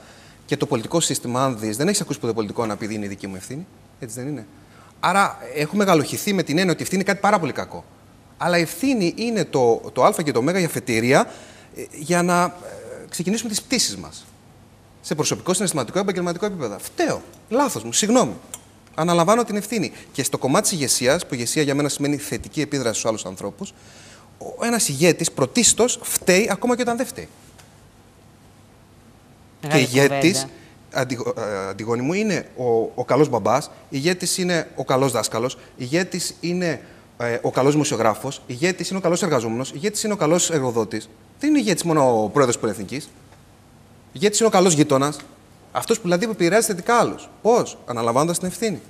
και 0.46 0.58
το 0.58 0.66
πολιτικό 0.66 1.00
σύστημα. 1.00 1.44
Αν 1.44 1.60
δεις, 1.60 1.78
δεν 1.78 1.88
έχεις 1.88 2.02
ακούσει 2.02 2.20
ποτέ 2.20 2.34
πολιτικό 2.34 2.66
να 2.66 2.76
πει 2.76 2.94
είναι 2.94 3.06
η 3.06 3.08
δική 3.08 3.28
μου 3.28 3.36
ευθύνη. 3.36 3.68
Έτσι 4.00 4.20
δεν 4.20 4.28
είναι. 4.28 4.46
Άρα 5.00 5.38
έχουμε 5.56 5.84
μεγαλοχηθεί 5.84 6.34
με 6.34 6.44
την 6.44 6.58
έννοια 6.58 6.72
ότι 6.72 6.82
η 6.82 6.84
ευθύνη 6.84 7.02
είναι 7.02 7.12
κάτι 7.12 7.22
πάρα 7.22 7.40
πολύ 7.40 7.52
κακό. 7.52 7.84
Αλλά 8.38 8.58
η 8.58 8.62
ευθύνη 8.62 9.14
είναι 9.18 9.46
το, 9.46 9.82
το 9.94 10.04
Α 10.04 10.14
και 10.24 10.32
το 10.32 10.44
Ω 10.48 10.58
για 10.58 10.70
φετηρία 10.70 11.32
ε, 11.76 11.84
για 11.92 12.24
να 12.24 12.44
ε, 12.44 13.06
ξεκινήσουμε 13.10 13.50
τις 13.50 13.62
πτήσεις 13.62 13.98
μας. 13.98 14.26
Σε 15.02 15.16
προσωπικό, 15.16 15.54
συναισθηματικό, 15.54 16.00
επαγγελματικό 16.00 16.46
επίπεδο. 16.46 16.78
Φταίω. 16.80 17.22
Λάθος 17.50 17.84
μου. 17.84 17.94
Συγγνώμη. 17.94 18.34
Αναλαμβάνω 18.96 19.44
την 19.44 19.56
ευθύνη. 19.56 19.92
Και 20.12 20.24
στο 20.24 20.38
κομμάτι 20.38 20.64
της 20.64 20.72
ηγεσίας, 20.72 21.26
που 21.26 21.34
ηγεσία 21.34 21.62
για 21.62 21.76
μένα 21.76 21.90
σημαίνει 21.90 22.18
θετική 22.18 22.62
επίδραση 22.62 22.94
στους 22.94 23.10
άλλους 23.10 23.26
ανθρώπους, 23.26 23.74
ένας 24.62 24.90
ηγέτης 24.90 25.32
πρωτίστως 25.32 26.00
φταίει 26.02 26.50
ακόμα 26.52 26.76
και 26.76 26.82
όταν 26.82 26.98
δεν 26.98 27.06
φταίει. 27.06 27.28
και 29.68 29.78
ηγέτης, 29.78 30.46
ε, 30.92 31.06
αντιγόνη 31.70 32.02
μου, 32.02 32.14
είναι 32.14 32.50
ο, 32.58 32.92
ο 32.96 33.06
καλός 33.06 33.30
μπαμπάς, 33.30 33.72
ηγέτης 33.90 34.38
είναι 34.38 34.72
ο 34.76 34.86
καλός 34.86 35.12
δάσκαλος, 35.12 35.58
ηγέτης 35.78 36.36
είναι 36.40 36.82
ε, 37.18 37.38
ο 37.42 37.52
καλός 37.52 37.72
δημοσιογράφος, 37.72 38.42
ηγέτης 38.48 38.90
είναι 38.90 38.98
ο 38.98 39.02
καλός 39.02 39.24
εργαζόμενος, 39.24 39.72
ηγέτης 39.72 40.04
είναι 40.04 40.14
ο 40.14 40.16
καλός 40.16 40.50
εργοδότης. 40.50 41.10
Δεν 41.40 41.50
είναι 41.50 41.60
ηγέτης 41.60 41.84
μόνο 41.84 42.24
ο 42.24 42.30
πρόεδρος 42.30 42.58
πολυεθνικής; 42.58 43.10
Ηγέτης 44.12 44.40
είναι 44.40 44.48
ο 44.48 44.52
καλός 44.52 44.74
γείτονα. 44.74 45.14
Αυτός 45.72 45.98
που 45.98 46.04
δηλαδή 46.04 46.26
επηρεάζει 46.26 46.68
θετικά 46.68 46.96
άλλους. 46.96 47.30
Πώς, 47.42 47.78
αναλαμβάνοντας 47.86 48.40
την 48.40 48.48
ευθύνη. 48.48 48.82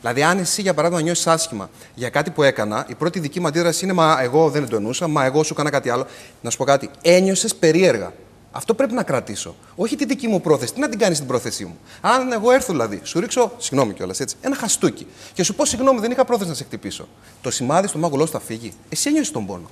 Δηλαδή, 0.00 0.22
αν 0.22 0.38
εσύ 0.38 0.62
για 0.62 0.74
παράδειγμα 0.74 1.02
νιώσεις 1.02 1.26
άσχημα 1.26 1.70
για 1.94 2.08
κάτι 2.08 2.30
που 2.30 2.42
έκανα, 2.42 2.86
η 2.88 2.94
πρώτη 2.94 3.18
δική 3.18 3.40
μου 3.40 3.46
αντίδραση 3.46 3.84
είναι 3.84 3.92
Μα 3.92 4.22
εγώ 4.22 4.50
δεν 4.50 4.68
το 4.68 4.76
εννοούσα, 4.76 5.08
Μα 5.08 5.24
εγώ 5.24 5.42
σου 5.42 5.52
έκανα 5.52 5.70
κάτι 5.70 5.90
άλλο. 5.90 6.06
Να 6.40 6.50
σου 6.50 6.56
πω 6.56 6.64
κάτι. 6.64 6.90
Ένιωσες 7.02 7.54
περίεργα. 7.54 8.12
Αυτό 8.56 8.74
πρέπει 8.74 8.92
να 8.94 9.02
κρατήσω. 9.02 9.54
Όχι 9.76 9.96
τη 9.96 10.04
δική 10.04 10.28
μου 10.28 10.40
πρόθεση. 10.40 10.72
Τι 10.72 10.80
να 10.80 10.88
την 10.88 10.98
κάνεις 10.98 11.18
την 11.18 11.26
πρόθεσή 11.26 11.64
μου. 11.64 11.78
Αν 12.00 12.32
εγώ 12.32 12.50
έρθω 12.50 12.72
δηλαδή, 12.72 13.00
σου 13.04 13.20
ρίξω, 13.20 13.52
συγγνώμη 13.58 13.92
κιόλας 13.92 14.20
έτσι, 14.20 14.36
ένα 14.40 14.56
χαστούκι 14.56 15.06
και 15.32 15.42
σου 15.42 15.54
πω 15.54 15.64
συγγνώμη, 15.64 16.00
δεν 16.00 16.10
είχα 16.10 16.24
πρόθεση 16.24 16.48
να 16.48 16.54
σε 16.54 16.64
χτυπήσω. 16.64 17.08
Το 17.40 17.50
σημάδι 17.50 17.88
στο 17.88 17.98
μάγουλό 17.98 18.26
θα 18.26 18.40
φύγει. 18.40 18.72
Εσύ 18.88 19.08
ένιωσες 19.08 19.32
τον 19.32 19.46
πόνο. 19.46 19.70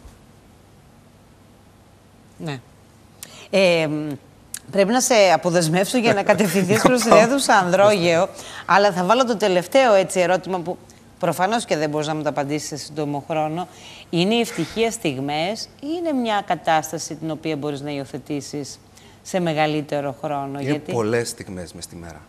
Ναι. 2.38 2.60
Ε, 3.50 3.88
πρέπει 4.70 4.92
να 4.92 5.00
σε 5.00 5.14
αποδεσμεύσω 5.34 5.98
για 5.98 6.14
να 6.14 6.22
κατευθυνθείς 6.30 6.82
προς 6.82 7.02
την 7.02 7.12
αίθουσα 7.12 7.54
Ανδρόγεο. 7.54 8.28
αλλά 8.66 8.92
θα 8.92 9.04
βάλω 9.04 9.24
το 9.24 9.36
τελευταίο 9.36 9.92
έτσι, 9.92 10.20
ερώτημα 10.20 10.58
που 10.58 10.78
προφανώς 11.24 11.64
και 11.64 11.76
δεν 11.76 11.90
μπορείς 11.90 12.06
να 12.06 12.14
μου 12.14 12.22
το 12.22 12.28
απαντήσεις 12.28 12.68
σε 12.68 12.76
σύντομο 12.76 13.24
χρόνο. 13.28 13.68
Είναι 14.10 14.34
η 14.34 14.40
ευτυχία 14.40 14.90
στιγμές 14.90 15.68
ή 15.80 15.86
είναι 15.98 16.12
μια 16.12 16.42
κατάσταση 16.46 17.14
την 17.14 17.30
οποία 17.30 17.56
μπορείς 17.56 17.80
να 17.80 17.90
υιοθετήσεις 17.90 18.78
σε 19.22 19.40
μεγαλύτερο 19.40 20.16
χρόνο. 20.22 20.60
Είναι 20.60 20.70
γιατί... 20.70 20.92
πολλές 20.92 21.28
στιγμές 21.28 21.72
μες 21.72 21.86
τη 21.86 21.96
μέρα. 21.96 22.20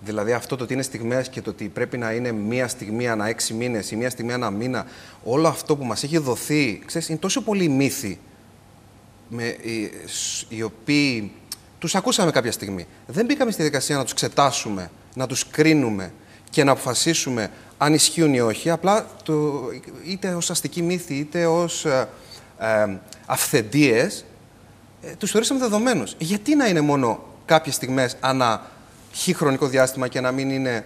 Δηλαδή 0.00 0.32
αυτό 0.32 0.56
το 0.56 0.64
ότι 0.64 0.72
είναι 0.72 0.82
στιγμές 0.82 1.28
και 1.28 1.42
το 1.42 1.50
ότι 1.50 1.68
πρέπει 1.68 1.98
να 1.98 2.12
είναι 2.12 2.32
μία 2.32 2.68
στιγμή 2.68 3.08
ανά 3.08 3.26
έξι 3.26 3.54
μήνες 3.54 3.90
ή 3.90 3.96
μία 3.96 4.10
στιγμή 4.10 4.32
ανά 4.32 4.50
μήνα, 4.50 4.86
όλο 5.24 5.48
αυτό 5.48 5.76
που 5.76 5.84
μας 5.84 6.02
έχει 6.02 6.18
δοθεί, 6.18 6.82
ξέρεις, 6.86 7.08
είναι 7.08 7.18
τόσο 7.18 7.42
πολλοί 7.42 7.68
μύθοι 7.68 8.18
με, 9.28 9.44
οι, 9.44 9.90
οι 10.48 10.62
οποίοι 10.62 11.32
τους 11.78 11.94
ακούσαμε 11.94 12.30
κάποια 12.30 12.52
στιγμή. 12.52 12.86
Δεν 13.06 13.24
μπήκαμε 13.24 13.50
στη 13.50 13.62
διαδικασία 13.62 13.96
να 13.96 14.02
τους 14.02 14.12
εξετάσουμε, 14.12 14.90
να 15.14 15.26
τους 15.26 15.48
κρίνουμε 15.48 16.12
και 16.50 16.64
να 16.64 16.72
αποφασίσουμε 16.72 17.50
αν 17.82 17.94
ισχύουν 17.94 18.34
ή 18.34 18.40
όχι, 18.40 18.70
απλά 18.70 19.06
το, 19.22 19.62
είτε 20.06 20.34
ως 20.34 20.50
αστική 20.50 20.82
μύθη, 20.82 21.14
είτε 21.14 21.46
ως 21.46 21.84
ε, 21.84 22.08
ε, 22.58 22.96
αυθεντίες, 23.26 24.24
ε, 25.02 25.14
τους 25.18 25.30
θεωρήσαμε 25.30 25.60
δεδομένους. 25.60 26.14
Γιατί 26.18 26.56
να 26.56 26.68
είναι 26.68 26.80
μόνο 26.80 27.22
κάποιες 27.44 27.74
στιγμές 27.74 28.16
ανά 28.20 28.62
χι 29.12 29.32
χρονικό 29.32 29.66
διάστημα 29.66 30.08
και 30.08 30.20
να 30.20 30.32
μην 30.32 30.50
είναι 30.50 30.84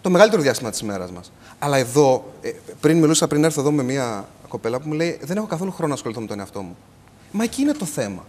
το 0.00 0.10
μεγαλύτερο 0.10 0.42
διάστημα 0.42 0.70
της 0.70 0.80
ημέρας 0.80 1.10
μας; 1.10 1.32
Αλλά 1.58 1.76
εδώ, 1.76 2.32
ε, 2.40 2.50
πριν 2.80 2.98
μιλούσα, 2.98 3.26
πριν 3.26 3.44
έρθω 3.44 3.60
εδώ 3.60 3.70
με 3.70 3.82
μια 3.82 4.28
κοπέλα 4.48 4.80
που 4.80 4.88
μου 4.88 4.94
λέει 4.94 5.18
δεν 5.22 5.36
έχω 5.36 5.46
καθόλου 5.46 5.72
χρόνο 5.72 5.88
να 5.88 5.94
ασχοληθώ 5.94 6.20
με 6.20 6.26
τον 6.26 6.38
εαυτό 6.38 6.60
μου. 6.62 6.76
Μα 7.30 7.44
εκεί 7.44 7.62
είναι 7.62 7.72
το 7.72 7.84
θέμα. 7.84 8.24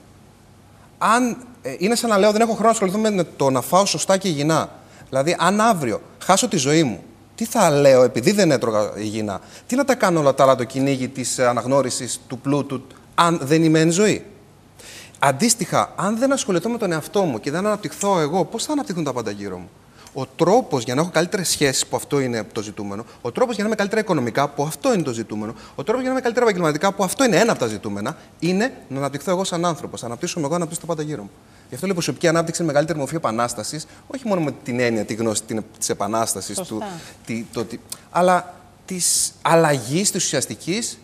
Αν, 0.98 1.38
ε, 1.62 1.75
είναι 1.77 1.96
σαν 1.96 2.10
να 2.10 2.17
λέω 2.17 2.32
δεν 2.32 2.41
έχω 2.41 2.51
χρόνο 2.51 2.65
να 2.65 2.72
ασχοληθώ 2.72 2.98
με 2.98 3.24
το 3.24 3.50
να 3.50 3.62
φάω 3.62 3.86
σωστά 3.86 4.17
και 4.17 4.27
υγιεινά. 4.27 4.70
Δηλαδή, 5.10 5.36
αν 5.39 5.62
αύριο 5.62 6.01
χάσω 6.24 6.48
τη 6.48 6.58
ζωή 6.58 6.84
μου, 6.84 7.03
τι 7.36 7.46
θα 7.46 7.70
λέω 7.70 8.04
επειδή 8.04 8.32
δεν 8.32 8.51
έτρωγα 8.51 8.92
υγιεινά, 8.96 9.42
τι 9.68 9.75
να 9.75 9.86
τα 9.86 9.96
κάνω 9.96 10.20
όλα 10.20 10.34
τα 10.34 10.44
άλλα 10.44 10.56
το 10.56 10.63
κυνήγι 10.63 11.08
της 11.08 11.39
αναγνώρισης 11.39 12.20
του 12.27 12.39
πλούτου, 12.39 12.84
αν 13.15 13.39
δεν 13.42 13.63
είμαι 13.63 13.80
εν 13.80 13.92
ζωή; 13.92 14.25
Αντίστοιχα, 15.20 15.94
αν 15.96 16.18
δεν 16.18 16.32
ασχοληθώ 16.32 16.70
με 16.70 16.77
τον 16.77 16.92
εαυτό 16.92 17.22
μου 17.22 17.39
και 17.39 17.51
δεν 17.51 17.65
αναπτυχθώ 17.65 18.20
εγώ, 18.20 18.46
πώς 18.46 18.65
θα 18.65 18.72
αναπτυχθούν 18.72 19.04
τα 19.04 19.13
πάντα 19.13 19.32
γύρω 19.32 19.58
μου; 19.58 19.70
Ο 20.13 20.25
τρόπος 20.25 20.84
για 20.84 20.96
να 20.96 21.01
έχω 21.01 21.10
καλύτερες 21.13 21.50
σχέσεις, 21.50 21.86
που 21.86 21.96
αυτό 21.96 22.20
είναι 22.20 22.44
το 22.51 22.62
ζητούμενο, 22.62 23.06
ο 23.22 23.32
τρόπος 23.32 23.54
για 23.54 23.63
να 23.63 23.70
είμαι 23.70 23.77
καλύτερα 23.77 24.01
οικονομικά, 24.01 24.48
που 24.48 24.63
αυτό 24.63 24.94
είναι 24.94 25.04
το 25.04 25.13
ζητούμενο, 25.13 25.54
ο 25.75 25.84
τρόπος 25.84 26.01
για 26.01 26.10
να 26.10 26.12
είμαι 26.12 26.22
καλύτερα 26.22 26.46
επαγγελματικά, 26.46 26.94
που 26.94 27.04
αυτό 27.04 27.24
είναι 27.24 27.38
ένα 27.38 27.51
από 27.51 27.60
τα 27.60 27.68
ζητούμενα, 27.68 28.18
είναι 28.39 28.74
να 28.88 28.98
αναπτυχθώ 28.98 29.32
εγώ 29.32 29.44
σαν 29.44 29.65
άνθρωπος. 29.65 30.04
Αναπτύσσω 30.04 30.39
εγώ, 30.39 30.56
αναπτύσσω 30.56 30.80
τα 30.82 30.86
πάντα 30.88 31.01
γύρω 31.01 31.22
μου. 31.22 31.32
Γι' 31.69 31.74
αυτό 31.75 31.86
λέει 31.86 31.91
η 31.91 31.93
προσωπική 31.93 32.27
ανάπτυξη 32.27 32.62
είναι 32.62 32.72
μεγαλύτερη 32.72 33.00
μορφή 33.00 33.15
επανάστασης, 33.15 33.88
όχι 34.07 34.27
μόνο 34.27 34.41
με 34.41 34.53
την 34.63 34.79
έννοια, 34.79 35.05
τη 35.05 35.13
γνώση 35.13 35.41
της 35.77 35.89
επανάστασης, 35.89 36.60
του, 36.60 36.84
τη, 37.25 37.45
το, 37.53 37.65
τη, 37.65 37.79
αλλά 38.12 38.53
της 38.86 39.34
αλλαγής 39.41 40.12
της 40.12 40.24
ουσιαστικής 40.24 40.98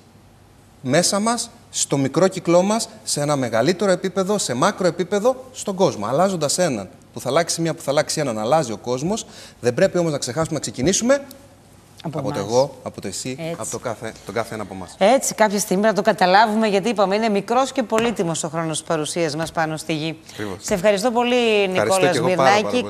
μέσα 0.81 1.19
μας, 1.19 1.49
στο 1.69 1.97
μικρό 1.97 2.27
κυκλό 2.27 2.61
μας, 2.61 2.89
σε 3.03 3.21
ένα 3.21 3.35
μεγαλύτερο 3.35 3.91
επίπεδο, 3.91 4.37
σε 4.37 4.53
μάκρο 4.53 4.87
επίπεδο, 4.87 5.45
στον 5.51 5.75
κόσμο. 5.75 6.05
Αλλάζοντας 6.05 6.57
έναν 6.57 6.89
που 7.13 7.19
θα 7.19 7.29
αλλάξει 7.29 7.61
μία, 7.61 7.73
που 7.73 7.81
θα 7.81 7.91
αλλάξει 7.91 8.19
έναν, 8.19 8.39
αλλάζει 8.39 8.71
ο 8.71 8.77
κόσμος. 8.77 9.25
Δεν 9.59 9.73
πρέπει 9.73 9.97
όμως 9.97 10.11
να 10.11 10.17
ξεχάσουμε 10.17 10.53
να 10.53 10.59
ξεκινήσουμε 10.59 11.25
από, 12.03 12.19
από 12.19 12.31
το 12.31 12.39
εγώ, 12.39 12.75
από 12.83 13.01
το 13.01 13.07
εσύ, 13.07 13.35
Έτσι. 13.39 13.55
από 13.57 13.71
το 13.71 13.79
κάθε, 13.79 14.13
τον 14.25 14.33
κάθε 14.33 14.53
ένα 14.53 14.63
από 14.63 14.73
εμάς. 14.73 14.95
Έτσι, 14.97 15.33
κάποια 15.35 15.59
στιγμή 15.59 15.83
να 15.83 15.93
το 15.93 16.01
καταλάβουμε, 16.01 16.67
γιατί 16.67 16.89
είπαμε 16.89 17.15
είναι 17.15 17.29
μικρός 17.29 17.71
και 17.71 17.83
πολύτιμος 17.83 18.43
ο 18.43 18.47
χρόνος 18.47 18.77
της 18.77 18.87
παρουσίας 18.87 19.35
μας 19.35 19.51
πάνω 19.51 19.77
στη 19.77 19.93
γη. 19.93 20.17
Σε 20.61 20.73
ευχαριστώ 20.73 21.11
πολύ, 21.11 21.67
Νικόλα 21.67 22.21
Μυρνάκη. 22.23 22.85